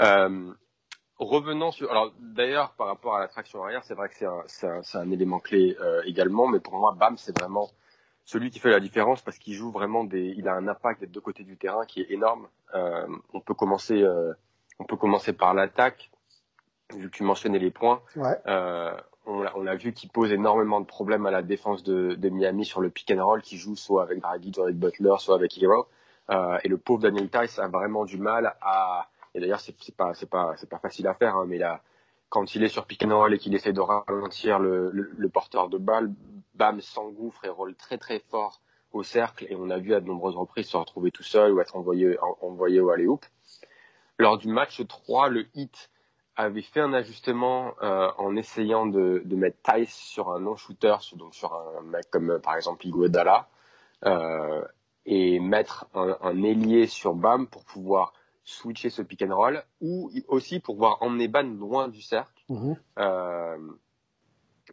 Euh, 0.01 0.53
revenant 1.17 1.71
sur, 1.71 1.91
alors 1.91 2.13
d'ailleurs 2.19 2.73
par 2.75 2.87
rapport 2.87 3.15
à 3.15 3.19
la 3.19 3.27
traction 3.27 3.63
arrière, 3.63 3.83
c'est 3.83 3.95
vrai 3.95 4.07
que 4.07 4.15
c'est 4.47 4.97
un, 4.97 5.11
élément 5.11 5.39
clé 5.39 5.75
euh, 5.81 6.01
également, 6.05 6.47
mais 6.47 6.61
pour 6.61 6.75
moi, 6.75 6.95
Bam, 6.97 7.17
c'est 7.17 7.37
vraiment 7.37 7.69
celui 8.23 8.49
qui 8.49 8.59
fait 8.59 8.71
la 8.71 8.79
différence 8.79 9.21
parce 9.21 9.37
qu'il 9.37 9.55
joue 9.55 9.71
vraiment 9.71 10.05
des, 10.05 10.33
il 10.37 10.47
a 10.47 10.53
un 10.53 10.69
impact 10.69 11.01
des 11.01 11.07
deux 11.07 11.19
côtés 11.19 11.43
du 11.43 11.57
terrain 11.57 11.85
qui 11.85 12.01
est 12.01 12.11
énorme. 12.11 12.47
On 13.33 13.41
peut 13.41 13.53
commencer, 13.53 14.03
on 14.79 14.83
peut 14.85 14.97
commencer 14.97 15.33
par 15.33 15.53
l'attaque. 15.53 16.09
Vu 16.95 17.09
que 17.09 17.15
tu 17.15 17.23
mentionnais 17.23 17.59
les 17.59 17.71
points, 17.71 18.01
Ouais. 18.15 18.37
euh, 18.47 18.95
on, 19.25 19.65
a 19.65 19.75
vu 19.75 19.93
qu'il 19.93 20.09
pose 20.09 20.31
énormément 20.31 20.79
de 20.81 20.85
problèmes 20.85 21.25
à 21.25 21.31
la 21.31 21.41
défense 21.41 21.81
de, 21.83 22.13
de 22.15 22.29
Miami 22.29 22.65
sur 22.65 22.81
le 22.81 22.89
pick 22.89 23.09
and 23.11 23.25
roll, 23.25 23.41
qui 23.41 23.57
joue 23.57 23.75
soit 23.75 24.03
avec 24.03 24.19
Dragic, 24.19 24.53
soit 24.55 24.65
avec 24.65 24.77
Butler, 24.77 25.15
soit 25.19 25.35
avec 25.35 25.57
Hero. 25.61 25.87
Euh, 26.29 26.57
et 26.63 26.67
le 26.67 26.77
pauvre 26.77 27.01
Daniel 27.01 27.29
Tice 27.29 27.57
a 27.59 27.67
vraiment 27.67 28.05
du 28.05 28.17
mal 28.17 28.55
à. 28.61 29.07
Et 29.33 29.39
d'ailleurs, 29.39 29.59
c'est 29.61 29.75
c'est 29.81 29.95
pas, 29.95 30.13
c'est 30.13 30.29
pas, 30.29 30.53
c'est 30.57 30.69
pas 30.69 30.77
facile 30.77 31.07
à 31.07 31.13
faire, 31.15 31.35
hein, 31.37 31.45
mais 31.47 31.57
là, 31.57 31.81
quand 32.29 32.53
il 32.53 32.63
est 32.63 32.67
sur 32.69 32.85
pick 32.85 33.03
and 33.03 33.17
roll 33.17 33.33
et 33.33 33.39
qu'il 33.39 33.55
essaie 33.55 33.73
de 33.73 33.79
ralentir 33.81 34.59
le, 34.59 34.91
le, 34.91 35.09
le 35.17 35.29
porteur 35.29 35.69
de 35.69 35.77
balle, 35.77 36.11
Bam 36.53 36.79
s'engouffre 36.81 37.43
et 37.45 37.49
roule 37.49 37.73
très 37.75 37.97
très 37.97 38.19
fort 38.19 38.61
au 38.91 39.01
cercle. 39.01 39.47
Et 39.49 39.55
on 39.55 39.71
a 39.71 39.79
vu 39.79 39.95
à 39.95 39.99
de 40.01 40.05
nombreuses 40.05 40.35
reprises 40.35 40.67
se 40.67 40.77
retrouver 40.77 41.09
tout 41.09 41.23
seul 41.23 41.51
ou 41.53 41.59
être 41.61 41.75
envoyé, 41.75 42.19
en- 42.19 42.37
envoyé 42.41 42.79
au 42.79 42.91
alley-oop. 42.91 43.25
Lors 44.19 44.37
du 44.37 44.47
match 44.47 44.85
3, 44.85 45.29
le 45.29 45.47
hit 45.55 45.89
avait 46.35 46.61
fait 46.61 46.79
un 46.79 46.93
ajustement 46.93 47.73
euh, 47.81 48.09
en 48.17 48.35
essayant 48.35 48.85
de, 48.85 49.21
de 49.25 49.35
mettre 49.35 49.57
Tice 49.63 49.93
sur 49.93 50.29
un 50.31 50.39
non-shooter, 50.39 50.95
sur- 51.01 51.17
donc 51.17 51.33
sur 51.35 51.53
un 51.53 51.81
mec 51.81 52.09
comme 52.11 52.31
euh, 52.31 52.39
par 52.39 52.55
exemple 52.55 52.85
Iguodala, 52.87 53.47
euh, 54.05 54.63
et 55.05 55.39
mettre 55.39 55.85
un, 55.93 56.17
un 56.21 56.43
ailier 56.43 56.87
sur 56.87 57.13
Bam 57.13 57.47
pour 57.47 57.65
pouvoir 57.65 58.13
switcher 58.43 58.89
ce 58.89 59.01
pick 59.01 59.21
and 59.21 59.35
roll, 59.35 59.63
ou 59.81 60.11
aussi 60.27 60.59
pour 60.59 60.75
pouvoir 60.75 61.01
emmener 61.01 61.27
Bam 61.27 61.57
loin 61.59 61.87
du 61.87 62.01
cercle 62.01 62.43
Mhm. 62.49 62.75
euh, 62.99 63.57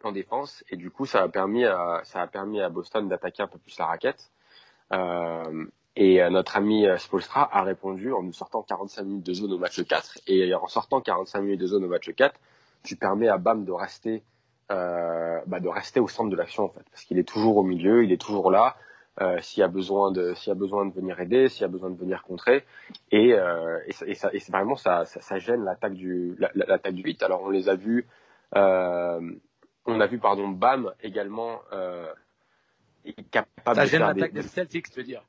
en 0.03 0.11
défense, 0.11 0.63
et 0.69 0.77
du 0.77 0.89
coup 0.89 1.05
ça 1.05 1.21
a 1.21 1.29
permis 1.29 1.65
à, 1.65 2.01
ça 2.05 2.21
a 2.21 2.27
permis 2.27 2.61
à 2.61 2.69
Boston 2.69 3.07
d'attaquer 3.07 3.43
un 3.43 3.47
peu 3.47 3.59
plus 3.59 3.77
la 3.77 3.85
raquette. 3.85 4.31
Euh, 5.97 6.01
et 6.01 6.21
euh, 6.21 6.29
notre 6.29 6.57
ami 6.57 6.85
euh, 6.87 6.97
Spolstra 6.97 7.49
a 7.55 7.63
répondu 7.63 8.13
en 8.13 8.23
nous 8.23 8.33
sortant 8.33 8.61
45 8.63 9.03
minutes 9.03 9.25
de 9.25 9.33
zone 9.33 9.53
au 9.53 9.57
match 9.57 9.83
4. 9.83 10.19
Et 10.27 10.53
en 10.53 10.67
sortant 10.67 11.01
45 11.01 11.41
minutes 11.41 11.61
de 11.61 11.67
zone 11.67 11.83
au 11.83 11.87
match 11.87 12.09
4, 12.13 12.35
tu 12.83 12.95
permets 12.95 13.27
à 13.27 13.37
Bam 13.37 13.65
de 13.65 13.71
rester, 13.71 14.23
euh, 14.71 15.39
bah, 15.47 15.59
de 15.59 15.67
rester 15.67 15.99
au 15.99 16.07
centre 16.07 16.29
de 16.29 16.35
l'action 16.35 16.63
en 16.65 16.69
fait, 16.69 16.83
parce 16.91 17.03
qu'il 17.03 17.19
est 17.19 17.27
toujours 17.27 17.57
au 17.57 17.63
milieu, 17.63 18.03
il 18.03 18.11
est 18.11 18.21
toujours 18.21 18.51
là. 18.51 18.75
Euh, 19.19 19.39
s'il 19.41 19.59
y 19.59 19.63
a 19.63 19.67
besoin 19.67 20.09
de, 20.11 20.33
s'il 20.35 20.47
y 20.47 20.51
a 20.51 20.55
besoin 20.55 20.85
de 20.85 20.93
venir 20.93 21.19
aider, 21.19 21.49
s'il 21.49 21.61
y 21.63 21.65
a 21.65 21.67
besoin 21.67 21.89
de 21.89 21.97
venir 21.97 22.23
contrer, 22.23 22.63
et, 23.11 23.33
euh, 23.33 23.77
et, 23.85 23.91
ça, 23.91 24.07
et, 24.07 24.15
ça, 24.15 24.29
et 24.31 24.39
c'est 24.39 24.53
vraiment 24.53 24.77
ça, 24.77 25.05
ça, 25.05 25.19
ça 25.19 25.37
gêne 25.37 25.65
l'attaque 25.65 25.93
du, 25.95 26.33
la- 26.39 26.49
la- 26.55 26.65
l'attaque 26.65 26.95
du 26.95 27.03
8. 27.03 27.21
Alors 27.21 27.41
on 27.43 27.49
les 27.49 27.67
a 27.67 27.75
vus, 27.75 28.07
euh, 28.55 29.19
on 29.85 29.99
a 29.99 30.07
vu 30.07 30.17
pardon 30.17 30.47
Bam 30.47 30.93
également 31.03 31.59
euh, 31.73 32.11
capable 33.31 33.75
Ça 33.75 33.83
de 33.83 33.89
gêne 33.89 33.99
faire 33.99 34.13
des, 34.13 34.21
l'attaque 34.21 34.33
des 34.33 34.41
Celtics, 34.43 34.89
tu 34.89 34.97
veux 34.97 35.03
dire 35.05 35.23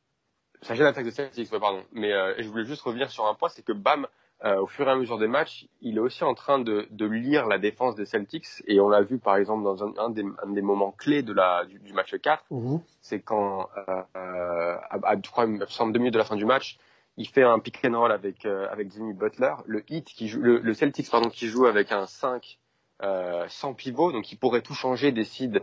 ça 0.63 0.75
gêne 0.75 0.85
l'attaque 0.85 1.05
de 1.05 1.11
Celtics, 1.11 1.53
ouais, 1.53 1.61
pardon. 1.61 1.83
Mais 1.93 2.13
euh, 2.13 2.35
je 2.39 2.49
voulais 2.49 2.65
juste 2.65 2.83
revenir 2.83 3.11
sur 3.11 3.27
un 3.27 3.35
point, 3.35 3.49
c'est 3.49 3.65
que 3.65 3.73
Bam 3.73 4.07
euh, 4.45 4.61
au 4.61 4.67
fur 4.67 4.89
et 4.89 4.91
à 4.91 4.97
mesure 4.97 5.19
des 5.19 5.29
matchs, 5.29 5.69
il 5.83 5.99
est 5.99 6.01
aussi 6.01 6.25
en 6.25 6.35
train 6.35 6.59
de, 6.59 6.89
de 6.91 7.07
lire 7.07 7.47
la 7.47 7.59
défense 7.59 7.95
des 7.95 8.07
Celtics 8.07 8.49
et 8.67 8.81
on 8.81 8.89
l'a 8.89 9.03
vu 9.03 9.19
par 9.19 9.37
exemple 9.37 9.63
dans 9.63 9.85
un, 9.85 9.93
un, 9.99 10.11
des, 10.11 10.25
un, 10.43 10.51
des, 10.51 10.63
moments 10.63 10.91
clés 10.91 11.23
de 11.23 11.33
la, 11.33 11.65
du, 11.65 11.79
du 11.79 11.93
match 11.93 12.13
4, 12.17 12.45
mmh. 12.51 12.79
c'est 13.01 13.21
quand 13.21 13.69
euh, 13.89 14.03
à, 14.17 14.99
à, 15.05 15.15
je 15.15 15.31
crois, 15.31 15.47
deux 15.47 15.99
minutes 16.01 16.15
de 16.15 16.19
la 16.19 16.25
fin 16.25 16.35
du 16.35 16.45
match, 16.45 16.77
il 17.17 17.29
fait 17.29 17.45
un 17.45 17.61
pick 17.61 17.85
and 17.85 17.97
roll 17.97 18.11
avec 18.11 18.45
euh, 18.45 18.67
avec 18.73 18.91
Jimmy 18.91 19.13
Butler, 19.13 19.55
le 19.67 19.85
hit 19.89 20.07
qui 20.07 20.27
joue, 20.27 20.41
le, 20.41 20.59
le, 20.59 20.75
Celtics 20.75 21.09
pardon 21.09 21.29
qui 21.29 21.47
joue 21.47 21.67
avec 21.67 21.93
un 21.93 22.07
5 22.07 22.59
euh, 23.05 23.45
sans 23.49 23.75
pivot, 23.75 24.11
donc 24.11 24.33
il 24.33 24.37
pourrait 24.37 24.63
tout 24.63 24.75
changer, 24.75 25.13
décide 25.13 25.63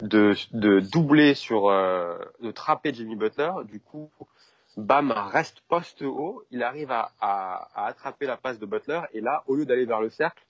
de, 0.00 0.34
de 0.52 0.80
doubler 0.80 1.34
sur 1.34 1.68
euh, 1.68 2.18
de 2.40 2.50
trapper 2.50 2.92
Jimmy 2.92 3.16
Butler, 3.16 3.52
du 3.64 3.80
coup 3.80 4.10
Bam 4.76 5.12
reste 5.12 5.60
poste 5.68 6.02
haut, 6.02 6.42
il 6.50 6.62
arrive 6.62 6.90
à, 6.90 7.12
à, 7.20 7.68
à, 7.74 7.86
attraper 7.86 8.26
la 8.26 8.36
passe 8.36 8.58
de 8.58 8.66
Butler. 8.66 9.02
Et 9.12 9.20
là, 9.20 9.44
au 9.46 9.54
lieu 9.54 9.66
d'aller 9.66 9.84
vers 9.84 10.00
le 10.00 10.10
cercle, 10.10 10.44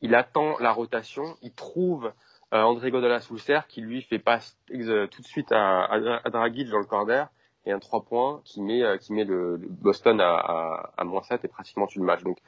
il 0.00 0.14
attend 0.14 0.58
la 0.58 0.72
rotation, 0.72 1.36
il 1.42 1.52
trouve 1.52 2.12
euh, 2.54 2.62
André 2.62 2.90
Godala 2.90 3.20
sous 3.20 3.34
le 3.34 3.38
cercle, 3.40 3.68
qui 3.68 3.80
lui 3.80 4.02
fait 4.02 4.18
passe 4.18 4.56
euh, 4.72 5.06
tout 5.08 5.22
de 5.22 5.26
suite 5.26 5.50
à, 5.52 5.84
à, 5.84 6.20
à 6.24 6.30
Dragic 6.30 6.68
dans 6.68 6.78
le 6.78 6.84
corner 6.84 7.28
et 7.64 7.72
un 7.72 7.78
3 7.78 8.04
points 8.04 8.40
qui 8.44 8.60
met, 8.60 8.82
euh, 8.82 8.96
qui 8.96 9.12
met 9.12 9.24
le, 9.24 9.56
Boston 9.58 10.20
à, 10.20 10.34
à, 10.34 10.90
à 10.96 11.04
moins 11.04 11.22
7 11.22 11.44
et 11.44 11.48
pratiquement 11.48 11.86
tout 11.86 11.98
le 11.98 12.04
match. 12.04 12.22
Donc 12.22 12.38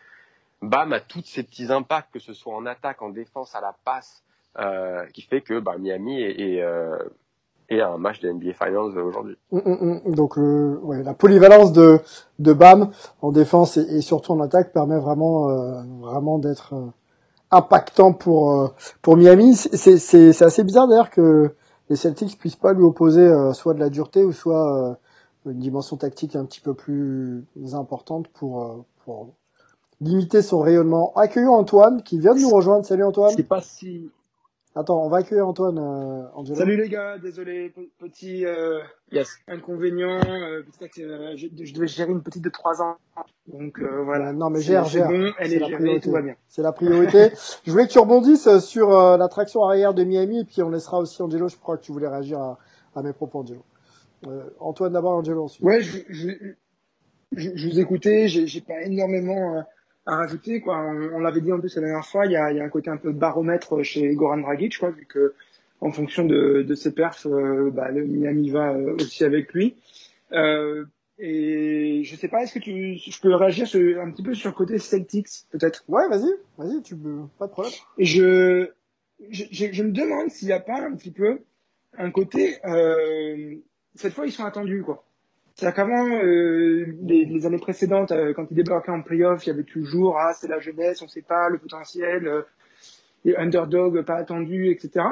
Bam 0.63 0.93
a 0.93 1.01
tous 1.01 1.25
ces 1.25 1.43
petits 1.43 1.73
impacts, 1.73 2.13
que 2.13 2.19
ce 2.19 2.35
soit 2.35 2.55
en 2.55 2.67
attaque, 2.67 3.03
en 3.03 3.11
défense, 3.11 3.55
à 3.55 3.61
la 3.61 3.75
passe, 3.85 4.24
euh, 4.59 5.05
qui 5.13 5.23
fait 5.23 5.41
que 5.41 5.59
bah, 5.61 5.77
Miami 5.79 6.21
est, 6.23 6.41
est 6.41 6.63
euh, 6.63 6.97
et 7.71 7.81
un 7.81 7.99
match 7.99 8.21
de 8.21 8.31
NBA 8.31 8.53
Finals 8.53 8.99
aujourd'hui. 8.99 9.37
Mm, 9.51 9.59
mm, 9.59 10.01
mm. 10.07 10.15
Donc 10.15 10.37
le, 10.37 10.79
ouais, 10.83 11.03
la 11.03 11.15
polyvalence 11.15 11.73
de, 11.73 11.99
de 12.39 12.53
Bam 12.53 12.91
en 13.23 13.33
défense 13.33 13.77
et, 13.77 13.97
et 13.97 14.01
surtout 14.01 14.33
en 14.33 14.41
attaque 14.41 14.73
permet 14.73 14.99
vraiment 14.99 15.49
euh, 15.49 15.83
vraiment 16.01 16.39
d'être 16.39 16.75
euh, 16.75 16.87
impactant 17.51 18.13
pour 18.13 18.53
euh, 18.53 18.69
pour 19.03 19.17
Miami. 19.17 19.55
C'est 19.55 19.99
c'est 19.99 20.43
assez 20.43 20.65
bizarre 20.65 20.89
d'ailleurs 20.89 21.11
que 21.11 21.55
les 21.89 21.97
Celtics 21.97 22.39
puissent 22.39 22.57
pas 22.57 22.73
lui 22.73 22.83
opposer 22.83 23.27
euh, 23.27 23.53
soit 23.53 23.75
de 23.75 23.81
la 23.81 23.89
dureté 23.89 24.25
ou 24.25 24.33
soit 24.33 24.91
euh, 24.91 24.95
une 25.51 25.59
dimension 25.59 25.97
tactique 25.97 26.37
un 26.37 26.45
petit 26.45 26.61
peu 26.61 26.75
plus 26.75 27.47
importante 27.73 28.29
pour 28.29 28.85
pour 29.05 29.29
limiter 30.01 30.43
son 30.43 30.61
rayonnement. 30.61 31.13
Accueillons 31.17 31.55
Antoine 31.55 32.03
qui 32.03 32.19
vient 32.19 32.35
de 32.35 32.41
nous 32.41 32.51
rejoindre. 32.51 32.85
Salut 32.85 33.05
Antoine. 33.05 33.31
Je 33.33 33.37
sais 33.37 33.43
pas 33.43 33.61
si 33.61 34.11
Attends, 34.77 35.05
on 35.05 35.09
va 35.09 35.19
accueillir 35.19 35.47
Antoine. 35.47 35.79
Euh, 35.79 36.27
Angelo. 36.35 36.59
Salut 36.59 36.77
les 36.77 36.89
gars, 36.89 37.17
désolé, 37.19 37.73
petit 37.99 38.45
euh, 38.45 38.81
yes. 39.13 39.39
inconvénient. 39.47 40.19
Euh, 40.27 40.63
euh, 40.99 41.37
je, 41.37 41.47
je, 41.63 41.75
devais 41.75 41.87
gérer 41.87 42.11
une 42.11 42.23
petite 42.23 42.43
de 42.43 42.49
3 42.49 42.83
ans, 42.83 42.97
donc 43.47 43.79
euh, 43.79 44.03
voilà. 44.03 44.33
Non 44.33 44.51
mais 44.51 44.61
gère, 44.61 44.85
gère. 44.87 45.07
Bon, 45.07 45.33
elle 45.39 45.53
est, 45.53 45.57
est 45.57 45.65
gérée, 45.65 46.01
tout 46.01 46.11
va 46.11 46.23
bien. 46.23 46.35
C'est 46.49 46.63
la 46.63 46.73
priorité. 46.73 47.31
je 47.65 47.71
voulais 47.71 47.87
que 47.87 47.93
tu 47.93 48.01
rebondisses 48.01 48.59
sur 48.59 48.99
euh, 48.99 49.17
la 49.17 49.29
traction 49.29 49.63
arrière 49.63 49.95
de 49.95 50.03
Miami 50.03 50.41
et 50.41 50.45
puis 50.45 50.61
on 50.61 50.71
laissera 50.71 50.99
aussi 50.99 51.23
Angelo. 51.23 51.47
Je 51.47 51.57
crois 51.57 51.77
que 51.77 51.85
tu 51.85 51.93
voulais 51.93 52.09
réagir 52.09 52.41
à, 52.41 52.59
à 52.97 53.03
mes 53.03 53.13
propos, 53.13 53.41
Angelo. 53.41 53.63
Antoine 54.59 54.93
d'abord, 54.93 55.13
Angelo 55.13 55.45
ensuite. 55.45 55.65
Ouais, 55.65 55.83
je, 55.83 55.99
je, 56.09 56.31
je, 57.37 57.51
je 57.55 57.69
vous 57.69 57.79
écoutais. 57.79 58.27
J'ai 58.27 58.61
pas 58.61 58.83
énormément 58.83 59.63
à 60.07 60.17
rajouter 60.17 60.61
quoi. 60.61 60.79
On, 60.79 61.17
on 61.17 61.19
l'avait 61.21 61.41
dit 61.41 61.53
en 61.53 61.61
plus 61.61 61.75
la 61.77 61.83
dernière 61.83 62.07
fois, 62.07 62.27
il 62.27 62.33
y 62.33 62.37
a, 62.37 62.53
y 62.53 62.61
a 62.61 62.65
un 62.65 62.69
côté 62.69 62.91
un 62.91 62.97
peu 62.97 63.13
baromètre 63.13 63.83
chez 63.83 64.15
Goran 64.15 64.39
Dragic 64.39 64.79
quoi, 64.79 64.91
vu 64.91 65.07
que 65.07 65.35
en 65.81 65.93
fonction 65.93 66.25
de, 66.25 66.63
de 66.63 66.75
ses 66.75 66.93
perfs, 66.93 67.27
euh, 67.27 67.71
bah, 67.71 67.91
le 67.91 68.05
Miami 68.07 68.51
va 68.51 68.73
euh, 68.73 68.95
aussi 68.95 69.25
avec 69.25 69.53
lui. 69.53 69.77
Euh, 70.33 70.85
et 71.19 72.03
je 72.05 72.17
sais 72.17 72.29
pas, 72.29 72.43
est-ce 72.43 72.55
que 72.55 72.59
tu, 72.59 72.97
je 72.97 73.21
peux 73.21 73.35
réagir 73.35 73.67
sur, 73.67 74.01
un 74.01 74.11
petit 74.11 74.23
peu 74.23 74.35
sur 74.35 74.49
le 74.49 74.55
côté 74.55 74.79
Celtics 74.79 75.47
peut-être? 75.51 75.85
Ouais, 75.89 76.09
vas-y, 76.09 76.33
vas-y, 76.59 76.83
tu 76.83 76.97
peux, 76.97 77.21
pas 77.39 77.47
de 77.47 77.53
problème. 77.53 77.73
Et 77.99 78.05
je, 78.05 78.71
je, 79.31 79.45
je, 79.51 79.67
je 79.73 79.83
me 79.83 79.93
demande 79.93 80.31
s'il 80.31 80.49
n'y 80.49 80.55
a 80.55 80.61
pas 80.61 80.81
un 80.81 80.95
petit 80.97 81.13
peu 81.13 81.41
un 81.97 82.11
côté, 82.11 82.57
euh, 82.65 83.55
cette 83.95 84.13
fois 84.13 84.27
ils 84.27 84.33
sont 84.33 84.45
attendus 84.45 84.83
quoi. 84.83 85.05
C'est-à-dire 85.55 85.77
qu'avant, 85.77 86.09
euh, 86.09 86.85
les, 87.03 87.47
années 87.47 87.59
précédentes, 87.59 88.11
euh, 88.11 88.33
quand 88.35 88.47
ils 88.51 88.57
débarquaient 88.57 88.91
en 88.91 89.03
playoff, 89.03 89.47
il 89.47 89.51
y 89.51 89.53
avait 89.53 89.63
toujours 89.63 90.19
ah 90.19 90.33
c'est 90.35 90.49
la 90.49 90.59
jeunesse, 90.59 91.01
on 91.01 91.09
sait 91.09 91.23
pas 91.23 91.49
le 91.49 91.59
potentiel, 91.59 92.27
euh, 92.27 92.43
les 93.25 93.37
underdogs 93.37 94.03
pas 94.03 94.17
attendus, 94.17 94.71
etc. 94.71 95.07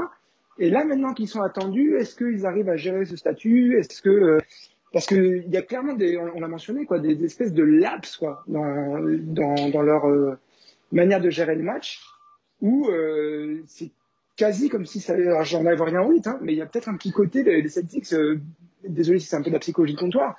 Et 0.59 0.69
là 0.69 0.85
maintenant 0.85 1.15
qu'ils 1.15 1.29
sont 1.29 1.43
attendus, 1.43 1.97
est-ce 1.97 2.17
qu'ils 2.17 2.45
arrivent 2.45 2.69
à 2.69 2.77
gérer 2.77 3.05
ce 3.05 3.17
statut? 3.17 3.79
Est-ce 3.79 4.03
que 4.03 4.11
euh, 4.11 4.39
parce 4.93 5.07
que 5.07 5.43
il 5.47 5.51
y 5.51 5.57
a 5.57 5.63
clairement 5.63 5.95
des, 5.95 6.19
on, 6.19 6.41
l'a 6.41 6.49
mentionné 6.49 6.87
quoi, 6.87 6.99
des, 6.99 7.25
espèces 7.25 7.53
de 7.53 7.63
laps 7.63 8.17
quoi 8.17 8.43
dans 8.49 8.99
dans, 9.71 9.83
leur 9.83 10.05
manière 10.91 11.21
de 11.21 11.31
gérer 11.31 11.55
le 11.55 11.63
match 11.63 12.03
où 12.61 12.91
c'est 13.67 13.91
quasi 14.37 14.69
comme 14.69 14.87
si 14.87 15.01
ça, 15.01 15.15
alors 15.15 15.45
j'en 15.45 15.65
avais 15.65 15.83
rien 15.83 16.01
en 16.01 16.11
hein, 16.11 16.39
mais 16.43 16.53
il 16.53 16.59
y 16.59 16.63
a 16.63 16.67
peut-être 16.67 16.89
un 16.89 16.97
petit 16.97 17.13
côté 17.13 17.43
des 17.43 17.69
Celtics 17.69 18.13
désolé 18.89 19.19
si 19.19 19.27
c'est 19.27 19.37
un 19.37 19.43
peu 19.43 19.51
de 19.51 19.55
la 19.55 19.61
psychologie 19.61 19.95
de 19.95 20.01
comptoir, 20.01 20.37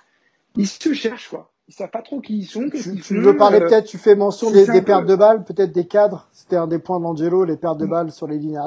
ils 0.55 0.67
se 0.67 0.93
cherchent, 0.93 1.29
quoi. 1.29 1.51
Ils 1.67 1.73
savent 1.73 1.91
pas 1.91 2.01
trop 2.01 2.19
qui 2.19 2.39
ils 2.39 2.45
sont. 2.45 2.69
Tu, 2.69 2.99
tu 2.99 3.19
veux 3.19 3.37
parler 3.37 3.61
euh, 3.61 3.67
peut-être, 3.67 3.85
tu 3.85 3.97
fais 3.97 4.15
mention 4.15 4.51
des, 4.51 4.67
des 4.67 4.81
pertes 4.81 5.05
de 5.05 5.15
balles, 5.15 5.45
peut-être 5.45 5.71
des 5.71 5.87
cadres. 5.87 6.27
C'était 6.33 6.57
un 6.57 6.67
des 6.67 6.79
points 6.79 6.99
d'Angelo, 6.99 7.45
les 7.45 7.55
pertes 7.55 7.79
de 7.79 7.85
mm. 7.85 7.89
balles 7.89 8.11
sur 8.11 8.27
les 8.27 8.37
lignes 8.37 8.59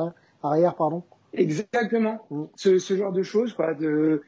arrière, 0.42 0.74
pardon. 0.74 1.02
Exactement. 1.34 2.24
Mm. 2.30 2.44
Ce, 2.56 2.78
ce, 2.78 2.96
genre 2.96 3.12
de 3.12 3.22
choses, 3.22 3.52
quoi, 3.52 3.74
de, 3.74 4.22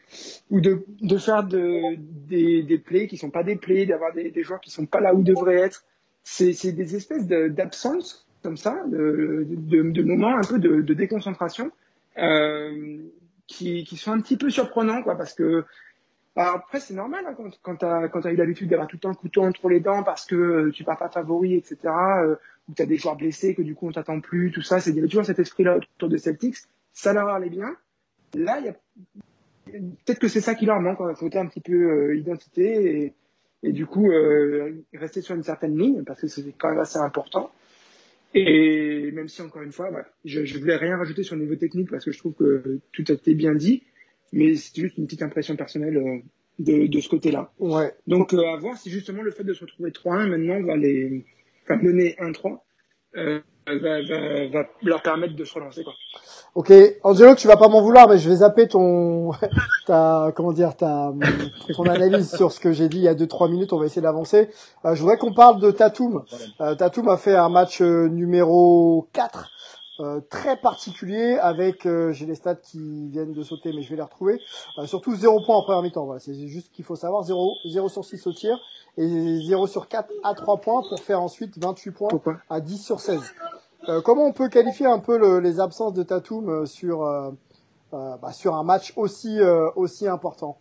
ou 0.51 0.61
de, 0.61 0.85
de 1.01 1.17
faire 1.17 1.45
de, 1.45 1.97
des, 2.29 2.63
des 2.63 2.79
plays 2.79 3.07
qui 3.07 3.17
sont 3.17 3.31
pas 3.31 3.43
des 3.43 3.57
plays, 3.57 3.87
d'avoir 3.87 4.13
des, 4.13 4.31
des 4.31 4.43
joueurs 4.43 4.61
qui 4.61 4.71
sont 4.71 4.85
pas 4.85 5.01
là 5.01 5.15
où 5.15 5.21
ils 5.21 5.25
devraient 5.25 5.61
être. 5.61 5.85
C'est, 6.23 6.53
c'est 6.53 6.73
des 6.73 6.95
espèces 6.95 7.27
d'absence, 7.27 8.29
comme 8.43 8.59
ça, 8.59 8.83
de, 8.87 9.47
de, 9.49 9.83
de, 9.83 10.03
moments 10.03 10.37
un 10.37 10.47
peu 10.47 10.59
de, 10.59 10.83
de 10.83 10.95
déconcentration. 10.95 11.71
Euh, 12.19 12.99
qui, 13.49 13.97
sont 13.97 14.13
un 14.13 14.21
petit 14.21 14.37
peu 14.37 14.51
surprenants, 14.51 15.03
quoi, 15.03 15.17
parce 15.17 15.35
que 15.35 15.65
bah, 16.37 16.53
après 16.55 16.79
c'est 16.79 16.95
normal 16.95 17.25
hein, 17.27 17.35
quand, 17.37 17.51
quand 17.63 18.09
quand 18.11 18.27
as 18.27 18.31
eu 18.31 18.37
l'habitude 18.37 18.69
d'avoir 18.69 18.87
tout 18.87 18.97
le 18.97 19.01
temps 19.01 19.09
le 19.09 19.17
couteau 19.17 19.43
entre 19.43 19.69
les 19.69 19.81
dents 19.81 20.05
parce 20.05 20.25
que 20.25 20.37
euh, 20.37 20.71
tu 20.71 20.85
pars 20.85 20.99
pas 20.99 21.09
favori, 21.09 21.55
etc. 21.55 21.77
Euh, 22.23 22.37
ou 22.69 22.75
t'as 22.75 22.87
des 22.87 22.97
joueurs 22.97 23.17
blessés 23.17 23.55
que 23.55 23.63
du 23.63 23.75
coup 23.75 23.89
on 23.89 23.93
t'attend 23.93 24.21
plus, 24.21 24.53
tout 24.53 24.63
ça, 24.63 24.79
il 24.87 24.97
y 24.97 25.09
toujours 25.09 25.25
cet 25.25 25.41
esprit-là 25.41 25.79
autour 25.79 26.09
de 26.09 26.17
Celtics. 26.17 26.59
Ça 26.93 27.13
leur 27.13 27.29
allait 27.29 27.49
bien. 27.49 27.75
Là, 28.35 28.61
y 28.61 28.69
a 28.69 28.75
peut-être 29.73 30.19
que 30.19 30.29
c'est 30.29 30.41
ça 30.41 30.55
qui 30.55 30.67
leur 30.67 30.81
manque, 30.81 31.01
un 31.01 31.15
côté 31.15 31.39
un 31.39 31.47
petit 31.47 31.61
peu 31.61 31.73
euh, 31.73 32.17
identité 32.17 33.03
et, 33.03 33.15
et 33.63 33.73
du 33.73 33.87
coup 33.87 34.11
euh, 34.11 34.85
rester 34.95 35.23
sur 35.23 35.35
une 35.35 35.43
certaine 35.43 35.77
ligne 35.77 36.05
parce 36.05 36.21
que 36.21 36.29
c'est 36.29 36.53
quand 36.59 36.69
même 36.69 36.79
assez 36.79 36.99
important. 36.99 37.51
Et 38.35 39.11
même 39.13 39.29
si 39.29 39.41
encore 39.43 39.63
une 39.63 39.73
fois, 39.73 39.91
bah, 39.91 40.07
je, 40.25 40.45
je 40.45 40.59
voulais 40.59 40.77
rien 40.77 40.97
rajouter 40.97 41.23
sur 41.23 41.37
le 41.37 41.43
niveau 41.43 41.57
technique 41.57 41.91
parce 41.91 42.05
que 42.05 42.13
je 42.13 42.19
trouve 42.19 42.35
que 42.35 42.81
tout 42.93 43.05
a 43.09 43.13
été 43.13 43.35
bien 43.35 43.55
dit, 43.55 43.83
mais 44.33 44.55
c'est 44.55 44.81
juste 44.81 44.99
une 44.99 45.07
petite 45.07 45.23
impression 45.23 45.57
personnelle 45.57 45.97
euh, 45.97 46.19
de, 46.59 46.87
de 46.87 47.01
ce 47.01 47.09
côté-là. 47.09 47.53
Ouais. 47.59 47.95
Donc 48.07 48.35
euh, 48.35 48.45
à 48.47 48.57
voir 48.57 48.77
si 48.77 48.91
justement 48.91 49.23
le 49.23 49.31
fait 49.31 49.45
de 49.45 49.55
se 49.55 49.63
retrouver 49.63 49.91
3-1 49.91 50.29
maintenant 50.29 50.63
va 50.63 50.77
les, 50.77 51.25
enfin 51.65 51.77
mener 51.83 52.17
1-3, 52.21 52.61
euh, 53.17 53.41
va, 53.77 54.03
va, 54.03 54.49
va, 54.49 54.69
leur 54.83 55.03
permettre 55.03 55.35
de 55.37 55.45
se 55.45 55.55
relancer 55.55 55.85
quoi. 55.85 55.95
Ok, 56.55 56.73
Angelo, 57.05 57.35
tu 57.35 57.47
vas 57.47 57.57
pas 57.57 57.69
m'en 57.69 57.83
vouloir, 57.83 58.09
mais 58.09 58.19
je 58.19 58.29
vais 58.29 58.37
zapper 58.37 58.67
ton, 58.67 59.31
ta, 59.87 60.33
comment 60.35 60.53
dire, 60.53 60.77
ta, 60.77 61.13
ton 61.75 61.85
analyse 61.85 62.35
sur 62.35 62.51
ce 62.51 62.59
que 62.59 62.73
j'ai 62.73 62.89
dit 62.89 62.97
il 62.99 63.05
y 63.05 63.09
a 63.09 63.15
2-3 63.15 63.51
minutes. 63.51 63.73
On 63.73 63.79
va 63.79 63.87
essayer 63.87 64.03
d'avancer. 64.03 64.51
Euh, 64.85 64.95
je 64.95 65.01
voudrais 65.01 65.19
qu'on 65.19 65.33
parle 65.33 65.61
de 65.61 65.71
Tatum. 65.71 66.25
Euh, 66.61 66.75
Tatum 66.75 67.09
a 67.09 67.17
fait 67.17 67.37
un 67.37 67.49
match 67.49 67.81
euh, 67.81 68.09
numéro 68.09 69.09
4 69.13 69.51
euh, 70.01 70.21
très 70.31 70.57
particulier 70.57 71.39
avec 71.41 71.85
euh, 71.85 72.13
j'ai 72.13 72.25
les 72.25 72.37
stats 72.37 72.55
qui 72.55 73.09
viennent 73.09 73.33
de 73.33 73.43
sauter 73.43 73.73
mais 73.73 73.83
je 73.83 73.91
vais 73.91 73.97
les 73.97 74.03
retrouver 74.03 74.41
euh, 74.79 74.87
surtout 74.87 75.17
0 75.17 75.45
points 75.45 75.57
en 75.57 75.63
première 75.65 75.83
mi-temps 75.83 76.05
voilà 76.05 76.21
c'est 76.21 76.47
juste 76.47 76.71
qu'il 76.71 76.85
faut 76.85 76.95
savoir 76.95 77.25
0 77.25 77.57
0 77.69 77.89
sur 77.89 78.05
6 78.05 78.25
au 78.29 78.33
tir 78.33 78.57
et 78.97 79.41
0 79.49 79.67
sur 79.67 79.89
4 79.89 80.09
à 80.23 80.35
3 80.35 80.59
points 80.59 80.83
pour 80.89 81.01
faire 81.01 81.21
ensuite 81.21 81.59
28 81.59 81.91
points 81.91 82.09
Pourquoi? 82.11 82.37
à 82.49 82.61
10 82.61 82.79
sur 82.79 83.01
16 83.01 83.21
euh, 83.89 84.01
comment 84.03 84.27
on 84.27 84.33
peut 84.33 84.49
qualifier 84.49 84.87
un 84.87 84.99
peu 84.99 85.19
le, 85.19 85.41
les 85.41 85.61
absences 85.61 85.95
de 85.95 86.03
Tatum 86.03 86.49
euh, 86.49 86.67
sur 86.67 87.05
euh, 87.05 87.31
bah, 87.93 88.33
sur 88.33 88.55
un 88.55 88.65
match 88.65 88.93
aussi 88.97 89.39
aussi 89.77 90.09
important? 90.09 90.59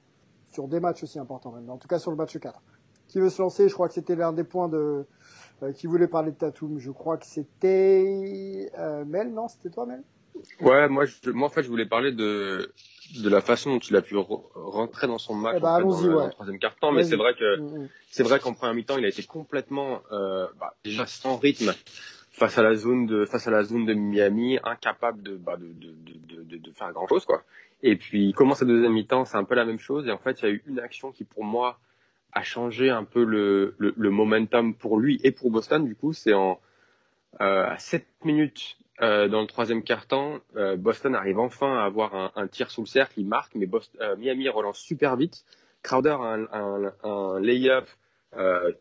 Sur 0.51 0.67
des 0.67 0.79
matchs 0.79 1.03
aussi 1.03 1.19
importants 1.19 1.51
même 1.51 1.69
en 1.69 1.77
tout 1.77 1.87
cas 1.87 1.99
sur 1.99 2.11
le 2.11 2.17
match 2.17 2.37
4 2.37 2.61
qui 3.07 3.19
veut 3.19 3.29
se 3.29 3.41
lancer? 3.41 3.69
Je 3.69 3.73
crois 3.73 3.87
que 3.87 3.93
c'était 3.93 4.15
l'un 4.15 4.33
des 4.33 4.43
points 4.43 4.69
de 4.69 5.05
euh, 5.63 5.71
qui 5.71 5.87
voulait 5.87 6.07
parler 6.07 6.31
de 6.31 6.37
Tatum. 6.37 6.77
Je 6.79 6.91
crois 6.91 7.17
que 7.17 7.25
c'était 7.25 8.69
euh, 8.77 9.05
Mel, 9.05 9.33
non? 9.33 9.47
C'était 9.47 9.69
toi, 9.69 9.85
Mel? 9.85 10.03
Ouais, 10.61 10.87
moi, 10.87 11.05
je, 11.05 11.31
moi 11.31 11.47
en 11.47 11.49
fait, 11.49 11.63
je 11.63 11.67
voulais 11.67 11.87
parler 11.87 12.11
de 12.11 12.71
de 13.21 13.29
la 13.29 13.41
façon 13.41 13.71
dont 13.71 13.79
il 13.79 13.95
a 13.95 14.01
pu 14.01 14.15
rentrer 14.53 15.07
dans 15.07 15.17
son 15.17 15.33
match 15.33 15.55
eh 15.57 15.61
bah, 15.61 15.75
en 15.75 15.77
fait, 15.77 16.07
dans, 16.07 16.15
ouais. 16.17 16.25
le 16.25 16.29
troisième 16.31 16.59
quart-temps. 16.59 16.91
Mais 16.91 17.03
c'est 17.03 17.15
vrai 17.15 17.33
que 17.33 17.59
mm 17.59 17.65
-hmm. 17.65 17.89
c'est 18.11 18.23
vrai 18.23 18.39
qu'en 18.39 18.53
première 18.53 18.75
mi-temps, 18.75 18.97
il 18.97 19.05
a 19.05 19.07
été 19.07 19.23
complètement 19.23 20.01
euh, 20.11 20.45
bah, 20.59 20.75
déjà 20.83 21.07
sans 21.07 21.37
rythme 21.37 21.73
face 22.37 22.59
à 22.59 22.61
la 22.61 22.75
zone 22.75 23.07
de 23.07 23.25
face 23.25 23.47
à 23.47 23.51
la 23.51 23.63
zone 23.63 23.85
de 23.85 23.93
Miami, 23.95 24.59
incapable 24.63 25.23
de 25.23 25.35
bah, 25.35 25.57
de, 25.57 25.65
de, 25.73 26.43
de, 26.43 26.57
de, 26.57 26.71
faire 26.71 26.93
grand 26.93 27.07
chose 27.07 27.25
quoi. 27.25 27.43
Et 27.81 27.95
puis 27.95 28.27
il 28.29 28.33
commence 28.33 28.61
la 28.61 28.67
deuxième 28.67 28.93
mi-temps, 28.93 29.25
c'est 29.25 29.37
un 29.37 29.43
peu 29.43 29.55
la 29.55 29.65
même 29.65 29.79
chose. 29.79 30.07
Et 30.07 30.11
en 30.11 30.19
fait, 30.19 30.41
il 30.41 30.45
y 30.45 30.47
a 30.47 30.51
eu 30.51 30.63
une 30.67 30.79
action 30.79 31.11
qui 31.11 31.23
pour 31.23 31.43
moi 31.43 31.79
a 32.33 32.43
changé 32.43 32.91
un 32.91 33.03
peu 33.03 33.23
le, 33.23 33.73
le, 33.79 33.93
le, 33.97 34.09
momentum 34.11 34.75
pour 34.75 34.99
lui 34.99 35.19
et 35.23 35.31
pour 35.31 35.49
Boston. 35.49 35.83
Du 35.83 35.95
coup, 35.95 36.13
c'est 36.13 36.33
en 36.35 36.59
euh, 37.41 37.65
à 37.65 37.79
7 37.79 38.05
minutes 38.23 38.77
euh, 39.01 39.27
dans 39.27 39.41
le 39.41 39.47
troisième 39.47 39.83
quart-temps, 39.83 40.39
euh, 40.55 40.75
Boston 40.75 41.15
arrive 41.15 41.39
enfin 41.39 41.77
à 41.77 41.85
avoir 41.85 42.15
un, 42.15 42.31
un, 42.35 42.47
tir 42.47 42.69
sous 42.71 42.81
le 42.81 42.87
cercle, 42.87 43.19
il 43.19 43.27
marque, 43.27 43.53
mais 43.55 43.65
Boston, 43.65 43.99
euh, 44.01 44.15
Miami 44.15 44.49
relance 44.49 44.79
super 44.79 45.15
vite. 45.15 45.43
Crowder 45.83 46.17
a 46.19 46.33
un, 46.33 46.43
un, 46.51 46.93
un 47.03 47.39
lay-up 47.39 47.87
euh, 48.35 48.71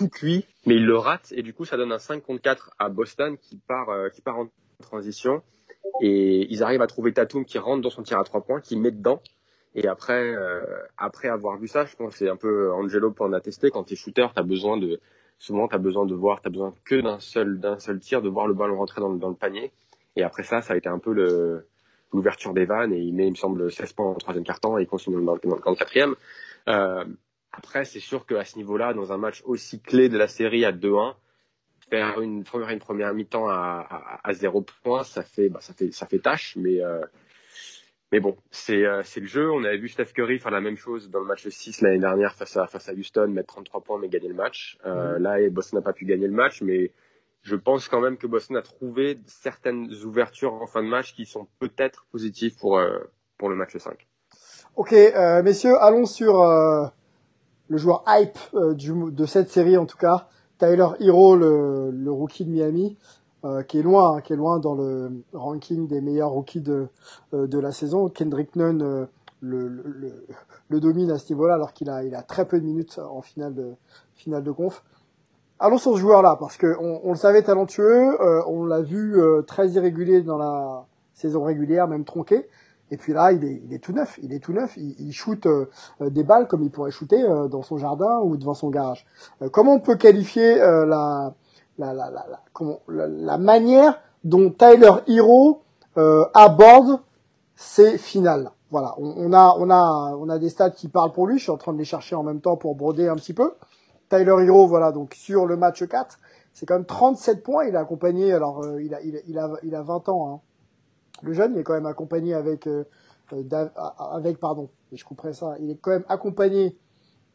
tout 0.00 0.08
cuit, 0.08 0.46
mais 0.64 0.76
il 0.76 0.86
le 0.86 0.96
rate 0.96 1.32
et 1.36 1.42
du 1.42 1.52
coup 1.52 1.66
ça 1.66 1.76
donne 1.76 1.92
un 1.92 1.98
5 1.98 2.22
contre 2.22 2.40
4 2.40 2.70
à 2.78 2.88
Boston 2.88 3.36
qui 3.36 3.58
part 3.58 3.90
qui 4.14 4.22
part 4.22 4.38
en 4.38 4.48
transition 4.80 5.42
et 6.00 6.46
ils 6.50 6.62
arrivent 6.62 6.82
à 6.82 6.86
trouver 6.86 7.12
Tatum 7.12 7.44
qui 7.44 7.58
rentre 7.58 7.82
dans 7.82 7.90
son 7.90 8.02
tir 8.02 8.18
à 8.18 8.24
trois 8.24 8.42
points, 8.42 8.60
qui 8.60 8.76
met 8.76 8.90
dedans. 8.90 9.20
Et 9.74 9.86
après, 9.86 10.34
euh, 10.34 10.64
après 10.96 11.28
avoir 11.28 11.58
vu 11.58 11.68
ça, 11.68 11.84
je 11.84 11.94
pense 11.94 12.16
c'est 12.16 12.28
un 12.28 12.36
peu 12.36 12.72
Angelo 12.72 13.10
pour 13.12 13.26
en 13.26 13.32
attester. 13.32 13.70
Quand 13.70 13.84
tu 13.84 13.94
es 13.94 13.96
shooter, 13.96 14.26
tu 14.34 14.40
as 14.40 14.42
besoin 14.42 14.76
de 14.78 15.00
souvent 15.38 15.68
tu 15.68 15.74
as 15.74 15.78
besoin 15.78 16.06
de 16.06 16.14
voir, 16.14 16.40
tu 16.40 16.48
as 16.48 16.50
besoin 16.50 16.74
que 16.84 17.00
d'un 17.00 17.20
seul 17.20 17.60
d'un 17.60 17.78
seul 17.78 18.00
tir, 18.00 18.22
de 18.22 18.28
voir 18.28 18.46
le 18.46 18.54
ballon 18.54 18.76
rentrer 18.76 19.00
dans, 19.00 19.12
dans 19.12 19.28
le 19.28 19.34
panier. 19.34 19.72
Et 20.16 20.22
après 20.22 20.42
ça, 20.42 20.62
ça 20.62 20.74
a 20.74 20.76
été 20.76 20.88
un 20.88 20.98
peu 20.98 21.12
le 21.12 21.66
l'ouverture 22.12 22.52
des 22.52 22.64
vannes 22.64 22.92
et 22.92 22.98
il 22.98 23.14
met, 23.14 23.26
il 23.28 23.30
me 23.30 23.36
semble, 23.36 23.70
16 23.70 23.92
points 23.92 24.10
en 24.10 24.14
troisième 24.14 24.44
quart-temps 24.44 24.78
et 24.78 24.82
il 24.82 24.86
continue 24.88 25.24
dans 25.24 25.34
le 25.34 25.76
quatrième. 25.76 26.16
Euh, 26.68 27.04
après, 27.52 27.84
c'est 27.84 28.00
sûr 28.00 28.26
qu'à 28.26 28.44
ce 28.44 28.56
niveau-là, 28.56 28.94
dans 28.94 29.12
un 29.12 29.18
match 29.18 29.42
aussi 29.44 29.80
clé 29.80 30.08
de 30.08 30.16
la 30.16 30.28
série 30.28 30.64
à 30.64 30.72
2-1, 30.72 31.14
faire 31.90 32.20
une 32.20 32.44
première 32.44 32.70
une 32.70 32.78
première 32.78 33.12
mi-temps 33.12 33.48
à, 33.48 33.86
à, 33.90 34.28
à, 34.28 34.32
zéro 34.32 34.64
point, 34.82 35.02
ça 35.02 35.22
fait 35.22 35.48
bah, 35.48 35.60
ça 35.60 35.74
fait 35.74 35.90
ça 35.90 36.06
fait 36.06 36.20
tâche, 36.20 36.56
mais 36.56 36.80
euh, 36.80 37.04
mais 38.12 38.20
bon, 38.20 38.36
c'est 38.50 38.86
euh, 38.86 39.02
c'est 39.02 39.20
le 39.20 39.26
jeu. 39.26 39.50
On 39.50 39.64
avait 39.64 39.78
vu 39.78 39.88
Steph 39.88 40.12
Curry 40.14 40.38
faire 40.38 40.52
la 40.52 40.60
même 40.60 40.76
chose 40.76 41.10
dans 41.10 41.18
le 41.18 41.26
match 41.26 41.46
6 41.46 41.80
l'année 41.82 41.98
dernière 41.98 42.34
face 42.34 42.56
à 42.56 42.66
face 42.66 42.88
à 42.88 42.92
Houston, 42.92 43.28
mettre 43.28 43.48
33 43.48 43.82
points 43.82 43.98
mais 43.98 44.08
gagner 44.08 44.28
le 44.28 44.34
match. 44.34 44.78
Euh, 44.86 45.18
mm. 45.18 45.22
Là, 45.22 45.50
Boston 45.50 45.80
n'a 45.80 45.84
pas 45.84 45.92
pu 45.92 46.04
gagner 46.04 46.28
le 46.28 46.32
match, 46.32 46.62
mais 46.62 46.92
je 47.42 47.56
pense 47.56 47.88
quand 47.88 48.00
même 48.00 48.16
que 48.16 48.28
Boston 48.28 48.56
a 48.56 48.62
trouvé 48.62 49.18
certaines 49.26 49.92
ouvertures 50.04 50.54
en 50.54 50.66
fin 50.66 50.82
de 50.82 50.88
match 50.88 51.14
qui 51.14 51.26
sont 51.26 51.48
peut-être 51.58 52.06
positives 52.12 52.56
pour 52.56 52.80
pour 53.38 53.48
le 53.48 53.56
match 53.56 53.76
5. 53.76 54.06
Ok, 54.76 54.94
messieurs, 55.42 55.74
allons 55.80 56.06
sur 56.06 56.34
le 57.70 57.78
joueur 57.78 58.04
hype 58.06 58.38
du, 58.74 58.92
de 58.92 59.24
cette 59.24 59.48
série 59.48 59.78
en 59.78 59.86
tout 59.86 59.96
cas, 59.96 60.26
Tyler 60.58 60.88
Hero, 61.00 61.36
le, 61.36 62.10
rookie 62.10 62.44
de 62.44 62.50
Miami. 62.50 62.98
Euh, 63.42 63.62
qui 63.62 63.78
est 63.78 63.82
loin, 63.82 64.16
hein, 64.16 64.20
qui 64.20 64.34
est 64.34 64.36
loin 64.36 64.58
dans 64.58 64.74
le 64.74 65.24
ranking 65.32 65.88
des 65.88 66.02
meilleurs 66.02 66.28
rookies 66.28 66.60
de, 66.60 66.88
euh, 67.32 67.46
de 67.46 67.58
la 67.58 67.72
saison. 67.72 68.10
Kendrick 68.10 68.54
Nunn 68.54 68.82
euh, 68.82 69.06
le, 69.40 69.66
le, 69.66 70.26
le, 70.68 70.80
domine 70.80 71.10
à 71.10 71.16
ce 71.16 71.32
niveau-là, 71.32 71.54
alors 71.54 71.72
qu'il 71.72 71.88
a, 71.88 72.04
il 72.04 72.14
a 72.14 72.22
très 72.22 72.44
peu 72.44 72.60
de 72.60 72.66
minutes 72.66 72.98
en 72.98 73.22
finale 73.22 73.54
de, 73.54 73.72
finale 74.14 74.42
de 74.42 74.50
conf. 74.50 74.84
Allons 75.58 75.78
sur 75.78 75.94
ce 75.94 76.00
joueur-là, 76.00 76.36
parce 76.38 76.58
que 76.58 76.76
on, 76.78 77.00
on, 77.02 77.12
le 77.12 77.16
savait 77.16 77.42
talentueux, 77.42 78.18
on 78.46 78.66
l'a 78.66 78.82
vu 78.82 79.18
très 79.46 79.70
irrégulier 79.70 80.20
dans 80.20 80.36
la 80.36 80.84
saison 81.14 81.42
régulière, 81.42 81.88
même 81.88 82.04
tronqué. 82.04 82.46
Et 82.90 82.96
puis 82.96 83.12
là, 83.12 83.32
il 83.32 83.44
est, 83.44 83.62
il 83.64 83.72
est 83.72 83.78
tout 83.78 83.92
neuf. 83.92 84.18
Il 84.22 84.32
est 84.32 84.40
tout 84.40 84.52
neuf. 84.52 84.76
Il, 84.76 84.94
il 84.98 85.12
shoot 85.12 85.46
des 86.00 86.24
balles 86.24 86.48
comme 86.48 86.62
il 86.62 86.70
pourrait 86.70 86.90
shooter 86.90 87.22
dans 87.50 87.62
son 87.62 87.78
jardin 87.78 88.20
ou 88.20 88.36
devant 88.36 88.54
son 88.54 88.70
garage. 88.70 89.06
comment 89.52 89.74
on 89.74 89.80
peut 89.80 89.96
qualifier 89.96 90.56
la, 90.56 91.34
la, 91.80 91.94
la, 91.94 92.10
la, 92.10 92.40
comment, 92.52 92.80
la, 92.88 93.38
manière 93.38 94.00
dont 94.24 94.50
Tyler 94.50 94.92
Hero 95.08 95.62
euh, 95.96 96.24
aborde 96.34 97.00
ses 97.56 97.98
finales? 97.98 98.50
Voilà, 98.70 98.94
on, 98.98 99.14
on, 99.16 99.32
a 99.32 99.56
on 99.58 99.70
a 99.70 100.14
on 100.16 100.28
a 100.28 100.38
des 100.38 100.48
stats 100.48 100.70
qui 100.70 100.88
parlent 100.88 101.12
pour 101.12 101.26
lui. 101.26 101.38
Je 101.38 101.44
suis 101.44 101.50
en 101.50 101.56
train 101.56 101.72
de 101.72 101.78
les 101.78 101.84
chercher 101.84 102.14
en 102.14 102.22
même 102.22 102.40
temps 102.40 102.56
pour 102.56 102.74
broder 102.76 103.08
un 103.08 103.16
petit 103.16 103.34
peu. 103.34 103.54
Tyler 104.08 104.44
Hero, 104.44 104.66
voilà, 104.66 104.92
donc 104.92 105.14
sur 105.14 105.46
le 105.46 105.56
match 105.56 105.84
4, 105.84 106.18
c'est 106.52 106.66
quand 106.66 106.74
même 106.74 106.84
37 106.84 107.42
points. 107.42 107.64
Il 107.64 107.74
est 107.74 107.78
accompagné, 107.78 108.32
alors 108.32 108.64
euh, 108.64 108.82
il, 108.82 108.94
a, 108.94 109.00
il, 109.02 109.16
a, 109.16 109.20
il, 109.26 109.38
a, 109.38 109.50
il 109.62 109.74
a 109.74 109.82
20 109.82 110.08
ans. 110.08 110.34
Hein. 110.34 110.40
Le 111.22 111.32
jeune, 111.32 111.52
il 111.54 111.60
est 111.60 111.62
quand 111.62 111.74
même 111.74 111.86
accompagné 111.86 112.34
avec 112.34 112.66
euh, 112.66 112.84
euh 113.32 113.68
avec 114.12 114.38
pardon, 114.38 114.70
je 114.92 115.04
couperai 115.04 115.32
ça. 115.32 115.56
Il 115.60 115.70
est 115.70 115.76
quand 115.80 115.90
même 115.90 116.04
accompagné 116.08 116.76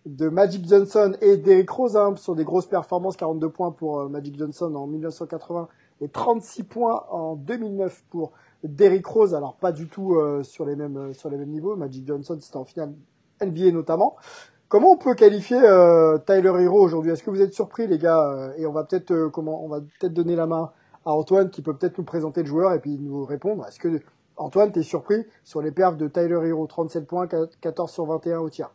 de 0.06 0.30
Magic 0.30 0.68
Johnson 0.68 1.14
et 1.22 1.38
Derrick 1.38 1.70
Rose 1.70 1.98
hein, 1.98 2.14
sur 2.16 2.36
des 2.36 2.44
grosses 2.44 2.68
performances, 2.68 3.18
42 3.18 3.50
points 3.50 3.72
pour 3.72 4.02
euh, 4.02 4.08
Magic 4.08 4.38
Johnson 4.38 4.74
en 4.76 4.88
1980 4.88 5.68
et 6.02 6.10
36 6.10 6.64
points 6.64 7.04
en 7.10 7.36
2009 7.36 8.04
pour 8.10 8.32
Derrick 8.64 9.06
Rose. 9.06 9.34
Alors 9.34 9.56
pas 9.56 9.72
du 9.72 9.88
tout 9.88 10.16
euh, 10.16 10.44
sur 10.44 10.66
les 10.66 10.76
mêmes 10.76 10.98
euh, 10.98 11.14
sur 11.14 11.30
les 11.30 11.38
mêmes 11.38 11.50
niveaux. 11.50 11.76
Magic 11.76 12.06
Johnson 12.06 12.38
c'était 12.40 12.58
en 12.58 12.66
finale 12.66 12.94
NBA 13.44 13.72
notamment. 13.72 14.16
Comment 14.68 14.92
on 14.92 14.98
peut 14.98 15.14
qualifier 15.14 15.60
Tyler 16.26 16.64
Hero 16.64 16.82
aujourd'hui? 16.82 17.12
Est-ce 17.12 17.24
que 17.24 17.30
vous 17.30 17.42
êtes 17.42 17.54
surpris 17.54 17.86
les 17.86 18.00
gars? 18.00 18.52
Et 18.58 18.66
on 18.66 18.72
va 18.72 18.84
peut-être 18.84 19.28
comment 19.28 19.64
on 19.64 19.70
va 19.70 19.80
peut-être 19.80 20.14
donner 20.14 20.36
la 20.36 20.48
main 20.48 20.72
à 21.06 21.12
Antoine 21.12 21.50
qui 21.50 21.62
peut 21.62 21.76
peut-être 21.76 21.98
nous 21.98 22.04
présenter 22.04 22.42
le 22.42 22.48
joueur 22.48 22.74
et 22.74 22.80
puis 22.80 22.98
nous 23.00 23.26
répondre. 23.26 23.66
Est-ce 23.68 23.80
que 23.80 24.02
Antoine, 24.38 24.72
t'es 24.72 24.84
surpris 24.84 25.24
sur 25.44 25.62
les 25.62 25.72
perfs 25.72 25.98
de 25.98 26.08
Tyler 26.08 26.40
Hero 26.46 26.68
37 26.68 27.08
points, 27.08 27.28
14 27.62 27.92
sur 27.92 28.06
21 28.06 28.40
au 28.40 28.50
tir? 28.50 28.72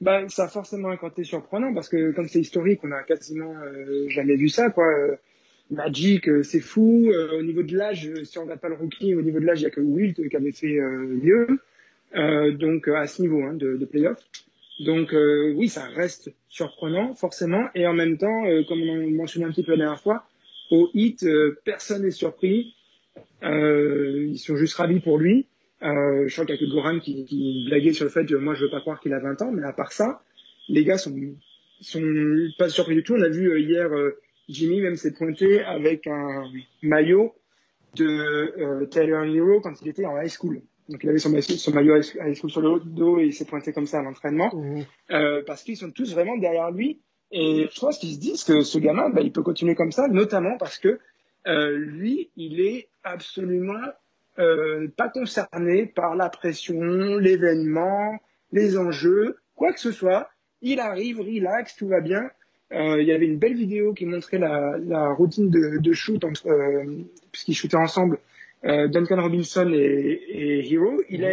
Bah, 0.00 0.26
ça 0.28 0.44
a 0.44 0.48
forcément 0.48 0.88
un 0.88 0.96
côté 0.96 1.24
surprenant 1.24 1.74
parce 1.74 1.88
que 1.88 2.12
comme 2.12 2.26
c'est 2.26 2.40
historique, 2.40 2.80
on 2.82 2.90
a 2.90 3.02
quasiment 3.02 3.54
euh, 3.54 4.08
jamais 4.08 4.34
vu 4.36 4.48
ça, 4.48 4.70
quoi. 4.70 4.86
Euh, 4.86 5.16
Magic, 5.70 6.28
euh, 6.28 6.42
c'est 6.42 6.60
fou. 6.60 7.12
au 7.38 7.42
niveau 7.42 7.62
de 7.62 7.76
l'âge, 7.76 8.10
si 8.24 8.38
on 8.38 8.42
regarde 8.42 8.60
pas 8.60 8.68
le 8.68 8.74
rookie, 8.74 9.14
au 9.14 9.22
niveau 9.22 9.38
de 9.38 9.44
l'âge, 9.44 9.60
il 9.60 9.64
y 9.64 9.66
a 9.66 9.70
que 9.70 9.80
Wilt 9.80 10.28
qui 10.28 10.36
avait 10.36 10.50
fait 10.52 10.80
mieux. 10.80 11.46
donc 12.58 12.88
à 12.88 13.06
ce 13.06 13.22
niveau 13.22 13.42
hein, 13.42 13.52
de, 13.52 13.76
de 13.76 13.84
playoff. 13.84 14.18
Donc 14.80 15.12
oui, 15.12 15.68
ça 15.68 15.84
reste 15.86 16.32
surprenant, 16.48 17.14
forcément. 17.14 17.68
Et 17.74 17.86
en 17.86 17.92
même 17.92 18.16
temps, 18.16 18.42
comme 18.66 18.80
on 18.82 19.04
en 19.04 19.10
mentionnait 19.10 19.46
un 19.46 19.50
petit 19.50 19.62
peu 19.62 19.72
la 19.72 19.78
dernière 19.78 20.00
fois, 20.00 20.24
au 20.70 20.90
hit, 20.94 21.26
personne 21.64 22.02
n'est 22.02 22.10
surpris. 22.10 22.74
ils 23.42 24.38
sont 24.38 24.56
juste 24.56 24.74
ravis 24.74 25.00
pour 25.00 25.18
lui. 25.18 25.46
Euh, 25.82 26.28
je 26.28 26.32
crois 26.34 26.44
qu'il 26.44 26.56
y 26.56 26.58
a 26.58 26.60
que 26.60 26.70
Goran 26.70 26.98
qui, 26.98 27.24
qui 27.24 27.64
blaguait 27.68 27.94
sur 27.94 28.04
le 28.04 28.10
fait 28.10 28.26
que 28.26 28.34
moi 28.34 28.54
je 28.54 28.64
veux 28.64 28.70
pas 28.70 28.80
croire 28.80 29.00
qu'il 29.00 29.14
a 29.14 29.18
20 29.18 29.42
ans, 29.42 29.50
mais 29.50 29.62
à 29.62 29.72
part 29.72 29.92
ça, 29.92 30.22
les 30.68 30.84
gars 30.84 30.98
sont, 30.98 31.14
sont 31.80 32.02
pas 32.58 32.68
surpris 32.68 32.94
du 32.94 33.02
tout. 33.02 33.14
On 33.14 33.22
a 33.22 33.28
vu 33.28 33.50
euh, 33.50 33.58
hier 33.58 33.90
euh, 33.90 34.20
Jimmy 34.48 34.80
même 34.80 34.96
s'est 34.96 35.12
pointé 35.12 35.62
avec 35.62 36.06
un 36.06 36.50
maillot 36.82 37.34
de 37.96 38.04
euh, 38.06 38.86
Tyler 38.86 39.34
Hero 39.34 39.60
quand 39.60 39.80
il 39.80 39.88
était 39.88 40.04
en 40.04 40.20
high 40.20 40.28
school. 40.28 40.60
Donc 40.90 41.04
il 41.04 41.08
avait 41.08 41.18
son, 41.18 41.40
son 41.40 41.72
maillot 41.72 41.96
high 41.96 42.34
school 42.34 42.50
sur 42.50 42.60
le 42.60 42.80
dos 42.80 43.20
et 43.20 43.26
il 43.26 43.32
s'est 43.32 43.44
pointé 43.44 43.72
comme 43.72 43.86
ça 43.86 44.00
à 44.00 44.02
l'entraînement 44.02 44.50
mmh. 44.52 44.80
euh, 45.12 45.42
parce 45.46 45.62
qu'ils 45.62 45.76
sont 45.76 45.90
tous 45.90 46.12
vraiment 46.12 46.36
derrière 46.36 46.70
lui. 46.70 47.00
Et 47.30 47.68
je 47.72 47.80
pense 47.80 47.98
qu'ils 47.98 48.14
se 48.14 48.18
disent 48.18 48.42
que 48.42 48.62
ce 48.62 48.78
gamin, 48.78 49.08
bah, 49.10 49.20
il 49.20 49.30
peut 49.30 49.42
continuer 49.42 49.76
comme 49.76 49.92
ça, 49.92 50.08
notamment 50.08 50.58
parce 50.58 50.78
que 50.78 50.98
euh, 51.46 51.76
lui, 51.76 52.30
il 52.36 52.60
est 52.60 52.88
absolument 53.04 53.86
euh, 54.40 54.88
pas 54.96 55.08
concerné 55.08 55.86
par 55.86 56.16
la 56.16 56.28
pression, 56.28 57.18
l'événement, 57.18 58.18
les 58.50 58.76
enjeux, 58.76 59.36
quoi 59.54 59.72
que 59.72 59.80
ce 59.80 59.92
soit. 59.92 60.28
Il 60.60 60.80
arrive, 60.80 61.20
relax, 61.20 61.76
tout 61.76 61.86
va 61.86 62.00
bien. 62.00 62.30
Euh, 62.72 63.00
il 63.00 63.06
y 63.06 63.12
avait 63.12 63.26
une 63.26 63.38
belle 63.38 63.54
vidéo 63.54 63.94
qui 63.94 64.06
montrait 64.06 64.38
la, 64.38 64.76
la 64.78 65.12
routine 65.12 65.50
de, 65.50 65.78
de 65.78 65.92
shoot 65.92 66.24
entre, 66.24 66.48
puisqu'ils 67.30 67.54
shootaient 67.54 67.76
ensemble, 67.76 68.18
euh, 68.64 68.88
Duncan 68.88 69.22
Robinson 69.22 69.70
et, 69.72 69.78
et 69.78 70.72
Hero. 70.72 71.02
Il 71.08 71.24
a 71.24 71.32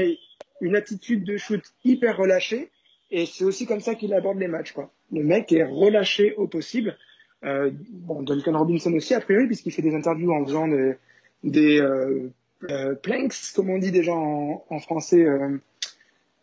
une 0.62 0.76
attitude 0.76 1.24
de 1.24 1.38
shoot 1.38 1.62
hyper 1.84 2.18
relâchée 2.18 2.70
et 3.12 3.26
c'est 3.26 3.44
aussi 3.44 3.66
comme 3.66 3.80
ça 3.80 3.96
qu'il 3.96 4.14
aborde 4.14 4.40
les 4.40 4.48
matchs. 4.48 4.72
Quoi. 4.72 4.92
Le 5.12 5.24
mec 5.24 5.52
est 5.52 5.64
relâché 5.64 6.34
au 6.36 6.48
possible. 6.48 6.98
Euh, 7.44 7.72
bon, 7.92 8.24
Duncan 8.24 8.58
Robinson 8.58 8.94
aussi 8.94 9.14
a 9.14 9.22
priori 9.22 9.48
puisqu'il 9.48 9.72
fait 9.72 9.82
des 9.82 9.94
interviews 9.94 10.32
en 10.32 10.46
faisant 10.46 10.68
des, 10.68 10.96
des 11.44 11.80
euh, 11.80 12.30
euh, 12.70 12.96
planks, 12.96 13.54
comme 13.56 13.70
on 13.70 13.78
dit 13.78 13.92
déjà 13.92 14.14
en, 14.14 14.66
en 14.70 14.80
français, 14.80 15.24
euh, 15.24 15.58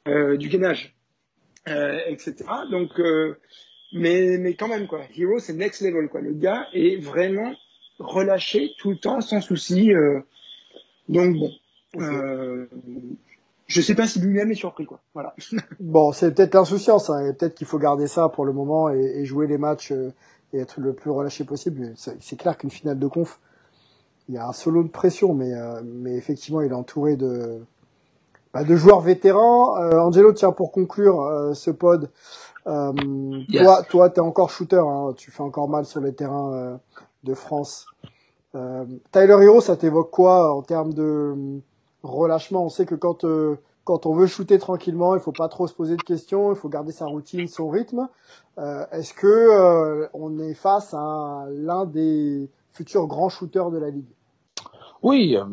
euh, 0.06 0.36
du 0.36 0.48
gainage, 0.48 0.94
euh, 1.68 1.98
etc. 2.06 2.44
Donc, 2.70 3.00
euh, 3.00 3.38
mais, 3.92 4.38
mais 4.38 4.54
quand 4.54 4.68
même, 4.68 4.86
quoi. 4.86 5.02
Hero, 5.16 5.38
c'est 5.38 5.54
next 5.54 5.80
level, 5.82 6.08
quoi. 6.08 6.20
Le 6.20 6.32
gars 6.32 6.68
est 6.72 6.96
vraiment 7.02 7.54
relâché 7.98 8.70
tout 8.78 8.90
le 8.90 8.96
temps, 8.96 9.20
sans 9.20 9.40
souci. 9.40 9.92
Donc, 11.08 11.36
bon. 11.36 11.50
Okay. 11.96 12.68
je 13.66 13.80
sais 13.80 13.94
pas 13.94 14.06
si 14.06 14.18
lui-même 14.18 14.50
est 14.50 14.56
surpris, 14.56 14.84
quoi. 14.84 15.00
Voilà. 15.14 15.34
bon, 15.80 16.12
c'est 16.12 16.34
peut-être 16.34 16.54
l'insouciance, 16.54 17.08
hein, 17.10 17.24
et 17.26 17.32
peut-être 17.32 17.54
qu'il 17.54 17.66
faut 17.66 17.78
garder 17.78 18.08
ça 18.08 18.28
pour 18.28 18.44
le 18.44 18.52
moment 18.52 18.90
et, 18.90 18.98
et 18.98 19.24
jouer 19.24 19.46
les 19.46 19.58
matchs 19.58 19.92
et 20.54 20.60
être 20.60 20.80
le 20.80 20.92
plus 20.92 21.10
relâché 21.10 21.44
possible. 21.44 21.92
C'est 21.96 22.36
clair 22.36 22.56
qu'une 22.56 22.70
finale 22.70 22.98
de 22.98 23.06
conf, 23.06 23.40
il 24.28 24.34
y 24.34 24.38
a 24.38 24.46
un 24.46 24.52
solo 24.52 24.82
de 24.82 24.88
pression, 24.88 25.34
mais, 25.34 25.52
euh, 25.52 25.82
mais 25.84 26.14
effectivement, 26.14 26.60
il 26.62 26.70
est 26.70 26.74
entouré 26.74 27.16
de, 27.16 27.60
bah, 28.52 28.64
de 28.64 28.76
joueurs 28.76 29.00
vétérans. 29.00 29.76
Euh, 29.76 29.98
Angelo, 29.98 30.32
tiens, 30.32 30.52
pour 30.52 30.72
conclure 30.72 31.22
euh, 31.22 31.54
ce 31.54 31.70
pod, 31.70 32.10
yes. 32.66 33.62
toi, 33.62 33.82
toi, 33.82 34.10
t'es 34.10 34.20
encore 34.20 34.50
shooter, 34.50 34.82
hein, 34.86 35.12
tu 35.16 35.30
fais 35.30 35.42
encore 35.42 35.68
mal 35.68 35.84
sur 35.84 36.00
les 36.00 36.14
terrains 36.14 36.78
de 37.24 37.34
France. 37.34 37.86
Tyler 39.12 39.36
Hero, 39.42 39.60
ça 39.60 39.76
t'évoque 39.76 40.10
quoi 40.10 40.54
en 40.54 40.62
termes 40.62 40.92
de 40.92 41.60
relâchement? 42.02 42.64
On 42.64 42.68
sait 42.68 42.86
que 42.86 42.94
quand 42.94 43.24
quand 43.84 44.06
on 44.06 44.14
veut 44.14 44.26
shooter 44.26 44.58
tranquillement, 44.58 45.14
il 45.14 45.20
faut 45.20 45.32
pas 45.32 45.48
trop 45.48 45.66
se 45.66 45.74
poser 45.74 45.96
de 45.96 46.02
questions, 46.02 46.52
il 46.52 46.56
faut 46.56 46.70
garder 46.70 46.92
sa 46.92 47.06
routine, 47.06 47.46
son 47.48 47.68
rythme. 47.68 48.08
Euh, 48.58 48.86
Est-ce 48.92 49.12
que 49.12 49.26
euh, 49.26 50.08
on 50.14 50.38
est 50.38 50.54
face 50.54 50.94
à 50.94 51.46
l'un 51.50 51.84
des 51.84 52.48
futurs 52.70 53.06
grands 53.06 53.28
shooters 53.28 53.70
de 53.70 53.78
la 53.78 53.90
ligue? 53.90 54.08
Oui, 55.02 55.36
euh, 55.36 55.44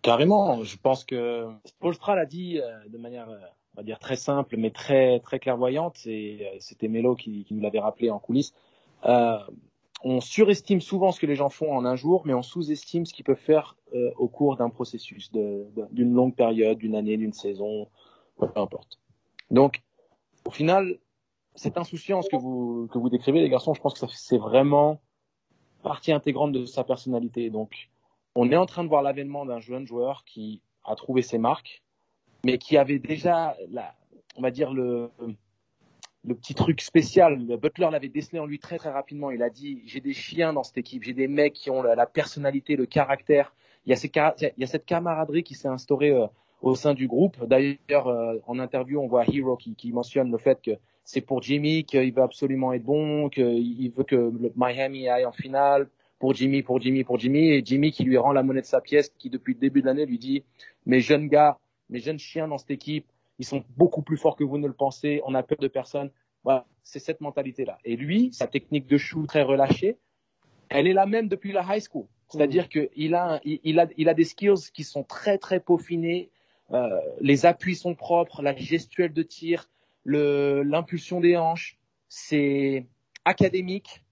carrément. 0.00 0.62
Je 0.62 0.76
pense 0.78 1.04
que 1.04 1.46
Spolstra 1.64 2.14
l'a 2.14 2.26
dit 2.26 2.60
euh, 2.60 2.88
de 2.88 2.98
manière, 2.98 3.28
euh, 3.28 3.38
on 3.74 3.80
va 3.80 3.82
dire 3.82 3.98
très 3.98 4.16
simple, 4.16 4.56
mais 4.56 4.70
très 4.70 5.18
très 5.20 5.40
clairvoyante. 5.40 5.96
Et 6.06 6.46
euh, 6.46 6.56
c'était 6.60 6.86
Melo 6.86 7.16
qui, 7.16 7.44
qui 7.44 7.54
nous 7.54 7.62
l'avait 7.62 7.80
rappelé 7.80 8.10
en 8.10 8.20
coulisses. 8.20 8.54
On 10.02 10.20
surestime 10.20 10.80
souvent 10.80 11.10
ce 11.10 11.20
que 11.20 11.26
les 11.26 11.36
gens 11.36 11.48
font 11.48 11.74
en 11.74 11.84
un 11.84 11.96
jour, 11.96 12.22
mais 12.26 12.34
on 12.34 12.42
sous-estime 12.42 13.06
ce 13.06 13.14
qu'ils 13.14 13.24
peuvent 13.24 13.36
faire 13.36 13.76
euh, 13.94 14.10
au 14.16 14.28
cours 14.28 14.56
d'un 14.56 14.68
processus, 14.68 15.32
d'une 15.32 16.12
longue 16.12 16.34
période, 16.34 16.78
d'une 16.78 16.94
année, 16.94 17.16
d'une 17.16 17.32
saison, 17.32 17.88
peu 18.38 18.46
importe. 18.56 19.00
Donc, 19.50 19.82
au 20.44 20.50
final, 20.50 20.98
cette 21.54 21.78
insouciance 21.78 22.28
que 22.28 22.36
vous 22.36 22.88
que 22.92 22.98
vous 22.98 23.08
décrivez, 23.08 23.40
les 23.40 23.48
garçons, 23.48 23.74
je 23.74 23.80
pense 23.80 23.98
que 23.98 24.06
c'est 24.08 24.38
vraiment 24.38 25.00
partie 25.82 26.12
intégrante 26.12 26.52
de 26.52 26.66
sa 26.66 26.84
personnalité. 26.84 27.50
Donc, 27.50 27.88
on 28.34 28.50
est 28.50 28.56
en 28.56 28.66
train 28.66 28.84
de 28.84 28.88
voir 28.88 29.02
l'avènement 29.02 29.46
d'un 29.46 29.60
jeune 29.60 29.86
joueur 29.86 30.24
qui 30.24 30.60
a 30.84 30.94
trouvé 30.94 31.22
ses 31.22 31.38
marques, 31.38 31.82
mais 32.44 32.58
qui 32.58 32.76
avait 32.76 32.98
déjà, 32.98 33.56
on 34.36 34.42
va 34.42 34.50
dire 34.50 34.72
le 34.72 35.10
le 36.26 36.34
petit 36.34 36.54
truc 36.54 36.80
spécial. 36.80 37.46
Le 37.46 37.56
Butler 37.56 37.88
l'avait 37.90 38.08
décelé 38.08 38.38
en 38.38 38.46
lui 38.46 38.58
très 38.58 38.78
très 38.78 38.90
rapidement. 38.90 39.30
Il 39.30 39.42
a 39.42 39.50
dit 39.50 39.82
j'ai 39.86 40.00
des 40.00 40.12
chiens 40.12 40.52
dans 40.52 40.62
cette 40.62 40.78
équipe, 40.78 41.04
j'ai 41.04 41.12
des 41.12 41.28
mecs 41.28 41.54
qui 41.54 41.70
ont 41.70 41.82
la, 41.82 42.06
personnalité, 42.06 42.76
le 42.76 42.86
caractère. 42.86 43.54
Il 43.86 43.90
y 43.90 43.92
a, 43.92 43.96
ces, 43.96 44.10
il 44.40 44.60
y 44.60 44.64
a 44.64 44.66
cette 44.66 44.84
camaraderie 44.84 45.44
qui 45.44 45.54
s'est 45.54 45.68
instaurée 45.68 46.10
euh, 46.10 46.26
au 46.60 46.74
sein 46.74 46.94
du 46.94 47.06
groupe. 47.06 47.36
D'ailleurs, 47.46 48.08
euh, 48.08 48.38
en 48.46 48.58
interview, 48.58 49.00
on 49.00 49.06
voit 49.06 49.24
Hero 49.32 49.56
qui, 49.56 49.76
qui 49.76 49.92
mentionne 49.92 50.32
le 50.32 50.38
fait 50.38 50.60
que 50.60 50.72
c'est 51.04 51.20
pour 51.20 51.40
Jimmy 51.40 51.84
qu'il 51.84 52.12
veut 52.12 52.22
absolument 52.22 52.72
être 52.72 52.82
bon, 52.82 53.28
qu'il 53.28 53.92
veut 53.96 54.04
que 54.04 54.16
le 54.16 54.52
Miami 54.56 55.08
aille 55.08 55.24
en 55.24 55.32
finale 55.32 55.88
pour 56.18 56.34
Jimmy, 56.34 56.62
pour 56.62 56.80
Jimmy, 56.80 57.04
pour 57.04 57.18
Jimmy, 57.18 57.50
et 57.50 57.62
Jimmy 57.64 57.92
qui 57.92 58.02
lui 58.02 58.16
rend 58.16 58.32
la 58.32 58.42
monnaie 58.42 58.62
de 58.62 58.66
sa 58.66 58.80
pièce, 58.80 59.12
qui 59.18 59.30
depuis 59.30 59.54
le 59.54 59.60
début 59.60 59.82
de 59.82 59.86
l'année 59.86 60.06
lui 60.06 60.18
dit 60.18 60.42
mes 60.86 61.00
jeunes 61.00 61.28
gars, 61.28 61.58
mes 61.90 62.00
jeunes 62.00 62.18
chiens 62.18 62.48
dans 62.48 62.58
cette 62.58 62.70
équipe, 62.70 63.06
ils 63.38 63.44
sont 63.46 63.64
beaucoup 63.76 64.02
plus 64.02 64.16
forts 64.16 64.36
que 64.36 64.44
vous 64.44 64.58
ne 64.58 64.66
le 64.66 64.72
pensez, 64.72 65.20
on 65.24 65.34
a 65.34 65.42
peur 65.42 65.58
de 65.58 65.68
personne. 65.68 66.10
Voilà, 66.44 66.66
c'est 66.82 67.00
cette 67.00 67.20
mentalité-là. 67.20 67.78
Et 67.84 67.96
lui, 67.96 68.32
sa 68.32 68.46
technique 68.46 68.86
de 68.86 68.96
shoot 68.96 69.26
très 69.26 69.42
relâchée, 69.42 69.98
elle 70.68 70.86
est 70.86 70.92
la 70.92 71.06
même 71.06 71.28
depuis 71.28 71.52
la 71.52 71.62
high 71.68 71.82
school. 71.82 72.06
C'est-à-dire 72.28 72.68
qu'il 72.68 73.14
a, 73.14 73.40
il, 73.44 73.60
il 73.62 73.78
a, 73.80 73.86
il 73.96 74.08
a 74.08 74.14
des 74.14 74.24
skills 74.24 74.70
qui 74.74 74.84
sont 74.84 75.04
très 75.04 75.38
très 75.38 75.60
peaufinés. 75.60 76.30
Euh, 76.72 77.00
les 77.20 77.46
appuis 77.46 77.76
sont 77.76 77.94
propres, 77.94 78.42
la 78.42 78.56
gestuelle 78.56 79.12
de 79.12 79.22
tir, 79.22 79.68
l'impulsion 80.04 81.20
des 81.20 81.36
hanches, 81.36 81.78
c'est 82.08 82.86
académique 83.24 84.02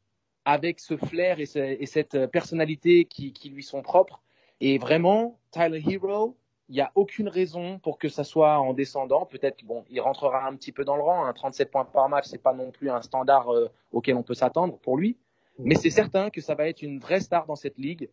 avec 0.45 0.81
ce 0.81 0.97
flair 0.97 1.41
et, 1.41 1.47
ce- 1.47 1.59
et 1.59 1.87
cette 1.87 2.27
personnalité 2.27 3.05
qui, 3.07 3.33
qui 3.33 3.49
lui 3.49 3.63
sont 3.63 3.83
propres. 3.83 4.23
Et 4.61 4.79
vraiment, 4.79 5.39
Tyler 5.51 5.83
Hero, 5.89 6.37
il 6.69 6.75
n'y 6.75 6.81
a 6.81 6.91
aucune 6.95 7.29
raison 7.29 7.79
pour 7.79 7.99
que 7.99 8.09
ça 8.09 8.25
soit 8.25 8.59
en 8.59 8.73
descendant. 8.73 9.27
Peut-être 9.27 9.65
bon, 9.65 9.85
il 9.91 10.01
rentrera 10.01 10.47
un 10.47 10.57
petit 10.57 10.73
peu 10.73 10.85
dans 10.85 10.97
le 10.97 11.03
rang. 11.03 11.27
Hein. 11.27 11.33
37 11.33 11.71
points 11.71 11.85
par 11.85 12.09
match, 12.09 12.27
c'est 12.27 12.43
pas 12.43 12.55
non 12.55 12.71
plus 12.71 12.91
un 12.91 13.03
standard 13.03 13.53
euh, 13.53 13.71
auquel 13.93 14.17
on 14.17 14.23
peut 14.23 14.35
s'attendre 14.35 14.79
pour 14.79 14.97
lui. 14.97 15.19
Mais 15.59 15.75
c'est 15.75 15.91
certain 15.91 16.31
que 16.31 16.41
ça 16.41 16.55
va 16.55 16.69
être 16.69 16.83
une 16.83 16.99
vraie 16.99 17.21
star 17.21 17.47
dans 17.47 17.55
cette 17.55 17.79
ligue 17.79 18.09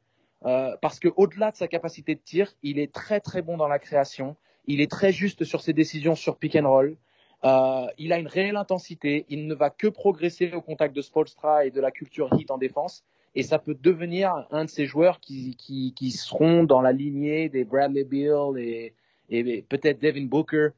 euh, 0.45 0.75
parce 0.81 0.99
que 0.99 1.07
au-delà 1.15 1.51
de 1.51 1.55
sa 1.55 1.67
capacité 1.67 2.15
de 2.15 2.19
tir, 2.19 2.53
il 2.63 2.79
est 2.79 2.91
très 2.91 3.19
très 3.19 3.41
bon 3.41 3.57
dans 3.57 3.67
la 3.67 3.79
création. 3.79 4.35
Il 4.65 4.81
est 4.81 4.91
très 4.91 5.11
juste 5.11 5.43
sur 5.43 5.61
ses 5.61 5.73
décisions 5.73 6.15
sur 6.15 6.37
pick 6.37 6.55
and 6.55 6.69
roll. 6.69 6.97
Euh, 7.43 7.87
il 7.97 8.13
a 8.13 8.19
une 8.19 8.27
réelle 8.27 8.57
intensité. 8.57 9.25
Il 9.29 9.47
ne 9.47 9.55
va 9.55 9.69
que 9.69 9.87
progresser 9.87 10.51
au 10.53 10.61
contact 10.61 10.95
de 10.95 11.01
Spolstra 11.01 11.65
et 11.65 11.71
de 11.71 11.81
la 11.81 11.91
culture 11.91 12.29
hit 12.37 12.51
en 12.51 12.57
défense. 12.57 13.03
Et 13.35 13.43
ça 13.43 13.59
peut 13.59 13.75
devenir 13.75 14.33
un 14.51 14.65
de 14.65 14.69
ces 14.69 14.85
joueurs 14.85 15.19
qui, 15.19 15.55
qui, 15.55 15.93
qui 15.93 16.11
seront 16.11 16.63
dans 16.63 16.81
la 16.81 16.91
lignée 16.91 17.49
des 17.49 17.63
Bradley 17.63 18.03
Beal 18.03 18.57
et, 18.57 18.93
et 19.29 19.61
peut-être 19.61 20.01
Devin 20.01 20.25
Booker, 20.25 20.69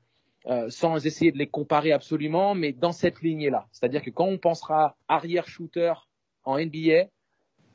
euh, 0.45 0.69
sans 0.69 1.03
essayer 1.05 1.31
de 1.31 1.37
les 1.37 1.47
comparer 1.47 1.91
absolument, 1.91 2.53
mais 2.53 2.71
dans 2.71 2.91
cette 2.91 3.21
lignée-là. 3.21 3.65
C'est-à-dire 3.71 4.03
que 4.03 4.11
quand 4.11 4.25
on 4.25 4.37
pensera 4.37 4.95
arrière 5.07 5.47
shooter 5.47 5.93
en 6.43 6.59
NBA, 6.59 7.07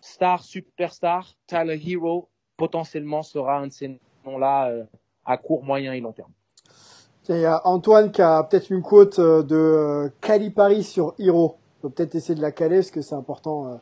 star, 0.01 0.45
superstar, 0.45 1.35
Tyler 1.47 1.81
Hero 1.85 2.29
potentiellement 2.57 3.23
sera 3.23 3.59
un 3.59 3.67
de 3.69 3.73
ces 3.73 4.01
noms-là 4.25 4.69
euh, 4.69 4.85
à 5.25 5.39
court, 5.39 5.65
moyen 5.65 5.93
et 5.93 6.01
long 6.01 6.13
terme. 6.13 6.33
Il 7.31 7.41
y 7.41 7.45
a 7.45 7.61
Antoine 7.67 8.11
qui 8.11 8.23
a 8.23 8.43
peut-être 8.43 8.71
une 8.71 8.81
quote 8.81 9.19
euh, 9.19 9.43
de 9.43 9.55
euh, 9.55 10.09
Calipari 10.23 10.83
sur 10.83 11.15
Hero. 11.19 11.59
On 11.79 11.89
peut 11.89 11.91
peut-être 11.91 12.15
essayer 12.15 12.35
de 12.35 12.41
la 12.41 12.53
caler 12.53 12.77
parce 12.77 12.91
que 12.91 13.03
c'est 13.03 13.15
important. 13.15 13.75
euh, 13.75 13.77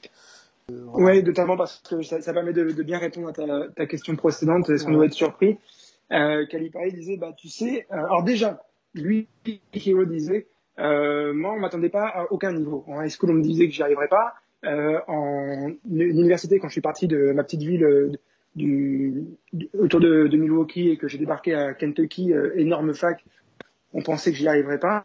voilà. 0.68 1.06
Oui, 1.18 1.22
notamment 1.22 1.56
parce 1.56 1.80
que 1.80 2.02
ça, 2.02 2.20
ça 2.20 2.32
permet 2.32 2.52
de, 2.52 2.70
de 2.70 2.82
bien 2.82 2.98
répondre 2.98 3.28
à 3.28 3.32
ta, 3.32 3.68
ta 3.74 3.86
question 3.86 4.16
précédente. 4.16 4.68
Est-ce 4.70 4.84
qu'on 4.84 4.90
Ouais. 4.90 4.96
doit 4.96 5.06
être 5.06 5.12
surpris 5.12 5.58
euh, 6.12 6.46
Calipari 6.46 6.92
disait, 6.92 7.16
bah 7.16 7.32
tu 7.36 7.48
sais, 7.48 7.86
euh, 7.92 7.96
alors 7.96 8.22
déjà, 8.22 8.62
lui, 8.94 9.28
Hero 9.74 10.04
disait, 10.04 10.46
euh, 10.78 11.32
moi 11.32 11.52
on 11.52 11.58
m'attendait 11.60 11.88
pas 11.88 12.06
à 12.06 12.26
aucun 12.30 12.52
niveau. 12.52 12.84
En 12.86 13.02
high 13.02 13.10
school 13.10 13.30
on 13.30 13.34
me 13.34 13.42
disait 13.42 13.66
que 13.68 13.74
j'y 13.74 13.82
arriverais 13.82 14.08
pas. 14.08 14.34
Euh, 14.64 14.98
en 15.08 15.72
université, 15.88 16.58
quand 16.58 16.68
je 16.68 16.72
suis 16.72 16.80
parti 16.80 17.06
de 17.06 17.32
ma 17.32 17.44
petite 17.44 17.62
ville 17.62 17.84
euh, 17.84 18.12
du, 18.56 19.24
du- 19.52 19.68
autour 19.78 20.00
de, 20.00 20.26
de 20.28 20.36
Milwaukee 20.36 20.90
et 20.90 20.96
que 20.96 21.08
j'ai 21.08 21.18
débarqué 21.18 21.54
à 21.54 21.74
Kentucky, 21.74 22.32
euh, 22.32 22.52
énorme 22.56 22.94
fac, 22.94 23.24
on 23.92 24.02
pensait 24.02 24.30
que 24.32 24.36
j'y 24.36 24.48
arriverais 24.48 24.78
pas. 24.80 25.02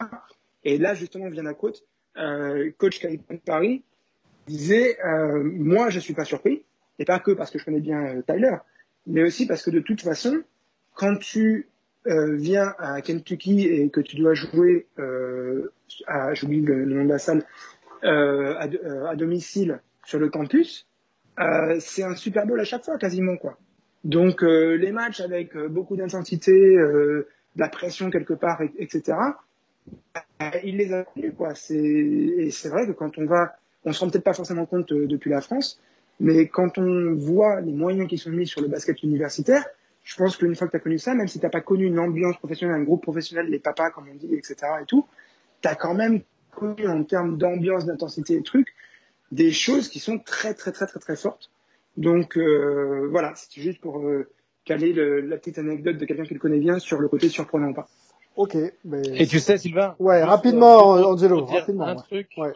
Et 0.64 0.78
là 0.78 0.94
justement 0.94 1.30
vient 1.30 1.44
la 1.44 1.54
côte, 1.54 1.84
euh, 2.18 2.72
coach 2.78 3.00
Calipari 3.00 3.84
disait 4.48 4.98
euh, 5.06 5.44
moi 5.44 5.90
je 5.90 6.00
suis 6.00 6.14
pas 6.14 6.26
surpris 6.26 6.64
et 7.00 7.06
pas 7.06 7.20
que 7.20 7.32
parce 7.32 7.52
que 7.52 7.60
je 7.60 7.66
connais 7.66 7.80
bien 7.80 8.04
euh, 8.06 8.22
Tyler 8.22 8.56
mais 9.08 9.24
aussi 9.24 9.46
parce 9.48 9.64
que 9.64 9.72
de 9.72 9.80
toute 9.80 10.02
façon 10.02 10.42
quand 10.94 11.18
tu 11.18 11.68
euh, 12.08 12.36
viens 12.36 12.74
à 12.80 13.02
Kentucky 13.02 13.68
et 13.68 13.90
que 13.90 14.02
tu 14.02 14.16
dois 14.16 14.34
jouer 14.34 14.88
euh, 15.00 15.72
à 16.08 16.34
j'oublie 16.34 16.62
le, 16.62 16.86
nom 16.86 17.04
de 17.04 17.10
la 17.10 17.20
salle 17.20 17.44
euh, 18.04 18.56
à, 18.58 18.68
euh, 18.68 19.06
à 19.08 19.16
domicile 19.16 19.80
sur 20.06 20.20
le 20.20 20.30
campus 20.30 20.88
c'est 21.80 22.04
un 22.04 22.14
Super 22.16 22.46
Bowl 22.46 22.60
à 22.60 22.64
chaque 22.64 22.84
fois 22.84 23.00
quasiment 23.00 23.36
quoi. 23.36 23.58
Donc 24.04 24.44
les 24.44 24.92
matchs 24.92 25.22
avec 25.22 25.58
beaucoup 25.58 25.96
d'intensité 25.96 26.52
de 26.52 27.26
la 27.56 27.68
pression 27.68 28.12
quelque 28.12 28.34
part 28.36 28.62
et- 28.62 28.72
etc 28.78 29.14
il 30.64 30.78
les 30.78 30.94
a 30.94 31.06
quoi. 31.38 31.56
C'est 31.56 31.76
et 31.76 32.52
c'est 32.52 32.70
vrai 32.70 32.88
que 32.88 32.92
quand 32.92 33.18
on 33.18 33.26
va 33.26 33.56
on 33.86 33.94
se 33.94 34.00
rend 34.00 34.10
peut-être 34.10 34.24
pas 34.24 34.34
forcément 34.34 34.66
compte 34.66 34.92
euh, 34.92 35.08
depuis 35.08 35.30
la 35.30 35.42
France, 35.42 35.80
mais 36.20 36.48
quand 36.48 36.78
on 36.78 37.16
voit 37.16 37.62
les 37.62 37.72
moyens 37.74 38.08
qui 38.08 38.18
sont 38.18 38.30
mis 38.30 38.46
sur 38.48 38.62
le 38.62 38.68
basket 38.68 39.02
universitaire, 39.04 39.66
je 40.04 40.16
pense 40.16 40.36
qu'une 40.38 40.56
fois 40.56 40.68
que 40.68 40.72
tu 40.72 40.78
as 40.78 40.82
connu 40.82 41.00
ça, 41.00 41.14
même 41.14 41.28
si 41.28 41.40
tu 41.40 41.46
n'as 41.46 41.50
pas 41.52 41.62
connu 41.62 41.86
une 41.86 42.00
ambiance 42.00 42.38
professionnelle, 42.38 42.76
un 42.78 42.84
groupe 42.84 43.02
professionnel, 43.04 43.48
les 43.48 43.60
papas, 43.60 43.92
comme 43.92 44.06
on 44.12 44.16
dit, 44.16 44.34
etc. 44.36 44.56
et 44.82 44.86
tout, 44.86 45.06
tu 45.62 45.68
as 45.68 45.76
quand 45.76 45.94
même 45.94 46.22
connu 46.56 46.88
en 46.88 47.04
termes 47.04 47.38
d'ambiance, 47.38 47.86
d'intensité 47.86 48.36
et 48.36 48.42
trucs, 48.44 48.74
des 49.32 49.52
choses 49.52 49.88
qui 49.90 50.00
sont 50.00 50.20
très, 50.20 50.54
très, 50.54 50.72
très, 50.72 50.86
très, 50.88 51.00
très 51.00 51.16
fortes. 51.16 51.50
Donc 51.98 52.38
euh, 52.38 53.08
voilà, 53.12 53.34
c'est 53.36 53.62
juste 53.62 53.80
pour 53.82 54.00
euh, 54.00 54.28
caler 54.66 54.92
le- 54.94 55.22
la 55.22 55.38
petite 55.38 55.58
anecdote 55.60 55.98
de 55.98 56.06
quelqu'un 56.06 56.24
qui 56.24 56.34
le 56.34 56.40
connaît 56.40 56.60
bien 56.60 56.80
sur 56.80 57.00
le 57.00 57.08
côté 57.08 57.30
surprenant 57.30 57.70
ou 57.70 57.74
pas. 57.74 57.88
Ok. 58.36 58.56
Mais... 58.86 59.02
Et 59.16 59.28
tu 59.28 59.40
sais, 59.40 59.58
Sylvain? 59.58 59.96
Ouais, 60.00 60.24
rapidement, 60.24 60.96
euh, 60.98 61.04
Angelo, 61.04 61.46
rapidement, 61.46 61.86
Un 61.86 61.96
ouais. 61.96 62.02
truc. 62.04 62.28
Ouais. 62.38 62.52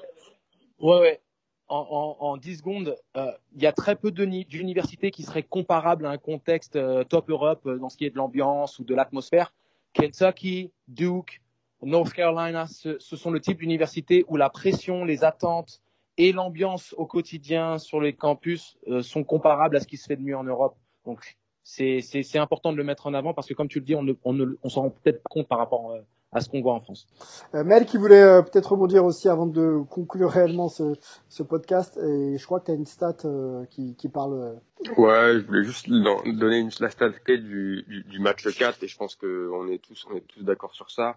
Ouais, 0.80 1.00
ouais. 1.00 1.22
En, 1.68 2.18
en, 2.20 2.26
en 2.26 2.38
10 2.38 2.58
secondes, 2.58 2.96
euh, 3.18 3.32
il 3.56 3.64
y 3.64 3.66
a 3.66 3.72
très 3.72 3.96
peu 3.96 4.12
d'universités 4.12 5.10
qui 5.10 5.24
seraient 5.24 5.44
comparables 5.44 6.06
à 6.06 6.12
un 6.12 6.18
contexte 6.18 6.76
euh, 6.76 7.04
top 7.04 7.30
Europe 7.30 7.66
euh, 7.66 7.80
dans 7.80 7.90
ce 7.90 7.98
qui 7.98 8.06
est 8.06 8.12
de 8.12 8.18
l'ambiance 8.18 8.78
ou 8.78 8.84
de 8.84 8.94
l'atmosphère. 8.94 9.52
Kentucky, 9.94 10.72
Duke, 10.88 11.42
North 11.82 12.14
Carolina, 12.14 12.68
ce, 12.68 13.00
ce 13.00 13.16
sont 13.16 13.32
le 13.32 13.40
type 13.40 13.60
d'universités 13.60 14.26
où 14.28 14.38
la 14.38 14.50
pression, 14.50 15.06
les 15.06 15.24
attentes 15.24 15.82
et 16.18 16.32
l'ambiance 16.32 16.94
au 16.98 17.06
quotidien 17.06 17.78
sur 17.78 18.00
les 18.00 18.14
campus 18.14 18.78
euh, 18.88 19.02
sont 19.02 19.24
comparables 19.24 19.76
à 19.76 19.80
ce 19.80 19.88
qui 19.88 19.98
se 19.98 20.06
fait 20.06 20.16
de 20.16 20.22
mieux 20.22 20.38
en 20.38 20.44
Europe. 20.44 20.78
Donc, 21.06 21.36
c'est 21.64 22.38
important 22.38 22.72
de 22.72 22.78
le 22.78 22.84
mettre 22.84 23.08
en 23.08 23.14
avant 23.16 23.34
parce 23.34 23.48
que, 23.48 23.56
comme 23.56 23.68
tu 23.68 23.80
le 23.80 23.86
dis, 23.86 23.96
on 23.96 24.04
ne, 24.04 24.14
on 24.24 24.34
ne 24.34 24.46
on 24.62 24.70
s'en 24.70 24.84
rend 24.84 24.90
peut-être 24.92 25.24
pas 25.24 25.30
compte 25.30 25.48
par 25.48 25.58
rapport 25.58 25.92
euh, 25.92 26.02
à 26.32 26.42
ce 26.42 26.50
qu'on 26.50 26.62
voit 26.62 26.74
en 26.74 26.82
France. 26.82 27.08
Euh, 27.54 27.64
Mel 27.64 27.86
qui 27.86 27.98
voulait 27.98 28.22
euh, 28.22 28.42
peut-être 28.42 28.72
rebondir 28.74 29.06
aussi 29.06 29.30
avant 29.30 29.46
de 29.46 29.82
conclure 29.90 30.30
réellement 30.30 30.68
ce, 30.68 30.94
ce 31.30 31.44
podcast. 31.44 31.98
Et 31.98 32.38
je 32.38 32.46
crois 32.46 32.60
que 32.60 32.66
tu 32.66 32.72
as 32.72 32.76
une 32.76 32.86
stat 32.86 33.16
euh, 33.26 33.66
qui, 33.70 33.96
qui 33.96 34.10
parle. 34.10 34.34
euh, 34.34 34.92
Ouais, 34.98 35.40
je 35.40 35.46
voulais 35.46 35.64
juste 35.64 35.90
donner 35.90 36.58
une, 36.60 36.72
la 36.80 36.90
stat 36.90 37.12
clé 37.24 37.38
du, 37.38 37.84
du, 37.88 38.04
du 38.04 38.20
match 38.20 38.46
4 38.46 38.84
et 38.84 38.88
je 38.88 38.98
pense 38.98 39.16
que 39.16 39.50
on 39.54 39.68
est 39.70 39.80
tous 39.82 40.06
on 40.12 40.16
est 40.18 40.28
tous 40.28 40.44
d'accord 40.44 40.74
sur 40.76 40.92
ça. 40.92 41.16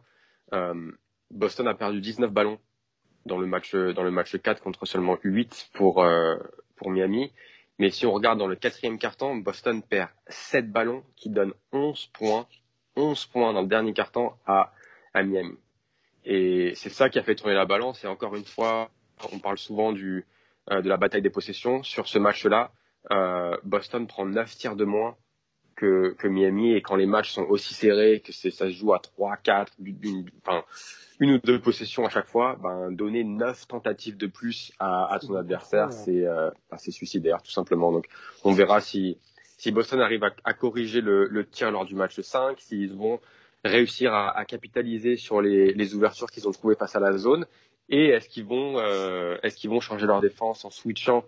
Euh, 0.52 0.92
Boston 1.32 1.66
a 1.68 1.74
perdu 1.74 2.00
19 2.00 2.30
ballons 2.30 2.58
dans 3.26 3.38
le 3.38 3.46
match 3.46 3.74
dans 3.74 4.04
le 4.04 4.10
match 4.12 4.36
4 4.40 4.62
contre 4.62 4.86
seulement 4.86 5.18
8 5.24 5.70
pour 5.74 6.02
euh, 6.04 6.36
pour 6.76 6.90
Miami. 6.90 7.32
Mais 7.80 7.90
si 7.90 8.06
on 8.06 8.12
regarde 8.12 8.38
dans 8.38 8.46
le 8.46 8.56
quatrième 8.56 8.98
carton, 8.98 9.36
Boston 9.36 9.82
perd 9.82 10.10
7 10.28 10.70
ballons 10.70 11.02
qui 11.16 11.28
donnent 11.28 11.54
11 11.72 12.06
points 12.12 12.46
11 12.96 13.26
points 13.26 13.52
dans 13.52 13.62
le 13.62 13.68
dernier 13.68 13.92
carton 13.92 14.32
à, 14.46 14.72
à 15.18 15.22
Miami. 15.22 15.56
Et 16.24 16.72
c'est 16.74 16.90
ça 16.90 17.08
qui 17.08 17.18
a 17.18 17.22
fait 17.22 17.34
tourner 17.34 17.54
la 17.54 17.66
balance. 17.66 18.04
Et 18.04 18.06
encore 18.06 18.34
une 18.36 18.44
fois, 18.44 18.90
on 19.32 19.38
parle 19.38 19.58
souvent 19.58 19.92
du, 19.92 20.26
euh, 20.70 20.82
de 20.82 20.88
la 20.88 20.96
bataille 20.96 21.22
des 21.22 21.30
possessions. 21.30 21.82
Sur 21.82 22.08
ce 22.08 22.18
match-là, 22.18 22.70
euh, 23.10 23.56
Boston 23.64 24.06
prend 24.06 24.26
9 24.26 24.56
tirs 24.56 24.76
de 24.76 24.84
moins 24.84 25.16
que, 25.76 26.14
que 26.18 26.28
Miami. 26.28 26.74
Et 26.74 26.82
quand 26.82 26.96
les 26.96 27.06
matchs 27.06 27.32
sont 27.32 27.44
aussi 27.44 27.74
serrés, 27.74 28.20
que 28.20 28.32
ça 28.32 28.50
se 28.50 28.70
joue 28.70 28.92
à 28.92 28.98
3, 28.98 29.36
4, 29.38 29.72
une, 29.82 30.28
enfin, 30.44 30.64
une 31.20 31.32
ou 31.32 31.38
deux 31.38 31.60
possessions 31.60 32.04
à 32.04 32.10
chaque 32.10 32.26
fois, 32.26 32.58
ben, 32.62 32.90
donner 32.90 33.24
9 33.24 33.66
tentatives 33.66 34.16
de 34.16 34.26
plus 34.26 34.72
à, 34.78 35.12
à 35.12 35.18
ton 35.18 35.34
adversaire, 35.34 35.92
c'est 35.92 36.26
euh, 36.26 36.50
ben, 36.70 36.78
suicidaire 36.78 37.42
tout 37.42 37.50
simplement. 37.50 37.92
Donc 37.92 38.06
on 38.44 38.52
verra 38.52 38.80
si, 38.80 39.18
si 39.56 39.72
Boston 39.72 40.00
arrive 40.00 40.24
à, 40.24 40.30
à 40.44 40.52
corriger 40.52 41.00
le, 41.00 41.26
le, 41.26 41.46
tir 41.46 41.70
lors 41.70 41.86
du 41.86 41.94
match 41.94 42.20
5, 42.20 42.60
s'ils 42.60 42.94
vont 42.94 43.20
réussir 43.64 44.14
à, 44.14 44.44
capitaliser 44.44 45.16
sur 45.16 45.40
les, 45.40 45.94
ouvertures 45.94 46.30
qu'ils 46.30 46.48
ont 46.48 46.52
trouvées 46.52 46.76
face 46.76 46.96
à 46.96 47.00
la 47.00 47.16
zone, 47.16 47.46
et 47.88 48.08
est-ce 48.08 48.28
qu'ils 48.28 48.44
vont, 48.44 48.78
euh, 48.78 49.36
est-ce 49.42 49.56
qu'ils 49.56 49.70
vont 49.70 49.80
changer 49.80 50.06
leur 50.06 50.20
défense 50.20 50.64
en 50.64 50.70
switchant 50.70 51.24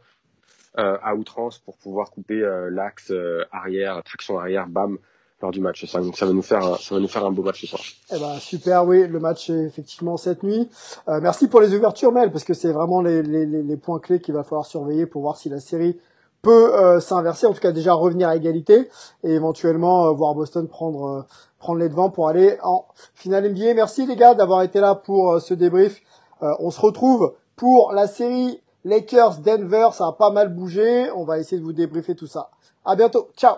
euh, 0.78 0.98
à 1.02 1.14
outrance 1.14 1.58
pour 1.58 1.76
pouvoir 1.78 2.10
couper 2.10 2.40
euh, 2.40 2.70
l'axe 2.70 3.12
arrière, 3.50 4.02
traction 4.04 4.38
arrière, 4.38 4.68
bam, 4.68 4.98
lors 5.42 5.50
du 5.50 5.60
match 5.60 5.84
5. 5.84 6.02
Donc 6.02 6.18
ça 6.18 6.26
va 6.26 6.32
nous 6.32 6.42
faire 6.42 6.64
un, 6.64 6.76
ça 6.76 6.94
va 6.94 7.00
nous 7.00 7.08
faire 7.08 7.24
un 7.24 7.32
beau 7.32 7.42
match 7.42 7.62
ce 7.62 7.66
soir. 7.66 7.80
Eh 8.14 8.18
ben 8.20 8.38
super, 8.38 8.86
oui, 8.86 9.08
le 9.08 9.18
match 9.18 9.48
est 9.48 9.64
effectivement 9.64 10.16
cette 10.16 10.42
nuit. 10.42 10.68
Merci 11.08 11.48
pour 11.48 11.60
les 11.60 11.74
ouvertures, 11.74 12.12
Mel, 12.12 12.30
parce 12.30 12.44
que 12.44 12.54
c'est 12.54 12.72
vraiment 12.72 13.00
les, 13.00 13.76
points 13.76 13.98
clés 13.98 14.20
qu'il 14.20 14.34
va 14.34 14.44
falloir 14.44 14.66
surveiller 14.66 15.06
pour 15.06 15.22
voir 15.22 15.38
si 15.38 15.48
la 15.48 15.60
série 15.60 15.98
peut 16.42 16.74
euh, 16.74 17.00
s'inverser, 17.00 17.46
en 17.46 17.52
tout 17.52 17.60
cas 17.60 17.72
déjà 17.72 17.92
revenir 17.92 18.28
à 18.28 18.36
égalité 18.36 18.88
et 19.24 19.30
éventuellement 19.32 20.06
euh, 20.06 20.12
voir 20.12 20.34
Boston 20.34 20.68
prendre 20.68 21.06
euh, 21.06 21.22
prendre 21.58 21.78
les 21.78 21.88
devants 21.88 22.10
pour 22.10 22.28
aller 22.28 22.56
en 22.62 22.86
finale 23.14 23.52
NBA. 23.52 23.74
Merci 23.74 24.06
les 24.06 24.16
gars 24.16 24.34
d'avoir 24.34 24.62
été 24.62 24.80
là 24.80 24.94
pour 24.94 25.40
ce 25.40 25.52
débrief. 25.52 26.00
on 26.40 26.70
se 26.70 26.80
retrouve 26.80 27.34
pour 27.56 27.92
la 27.92 28.06
série 28.06 28.62
Lakers 28.84 29.40
Denver, 29.40 29.88
ça 29.92 30.06
a 30.06 30.12
pas 30.12 30.30
mal 30.30 30.48
bougé. 30.48 31.10
On 31.10 31.24
va 31.24 31.38
essayer 31.38 31.58
de 31.58 31.64
vous 31.64 31.74
débriefer 31.74 32.14
tout 32.14 32.26
ça. 32.26 32.48
À 32.86 32.96
bientôt. 32.96 33.28
Ciao. 33.36 33.56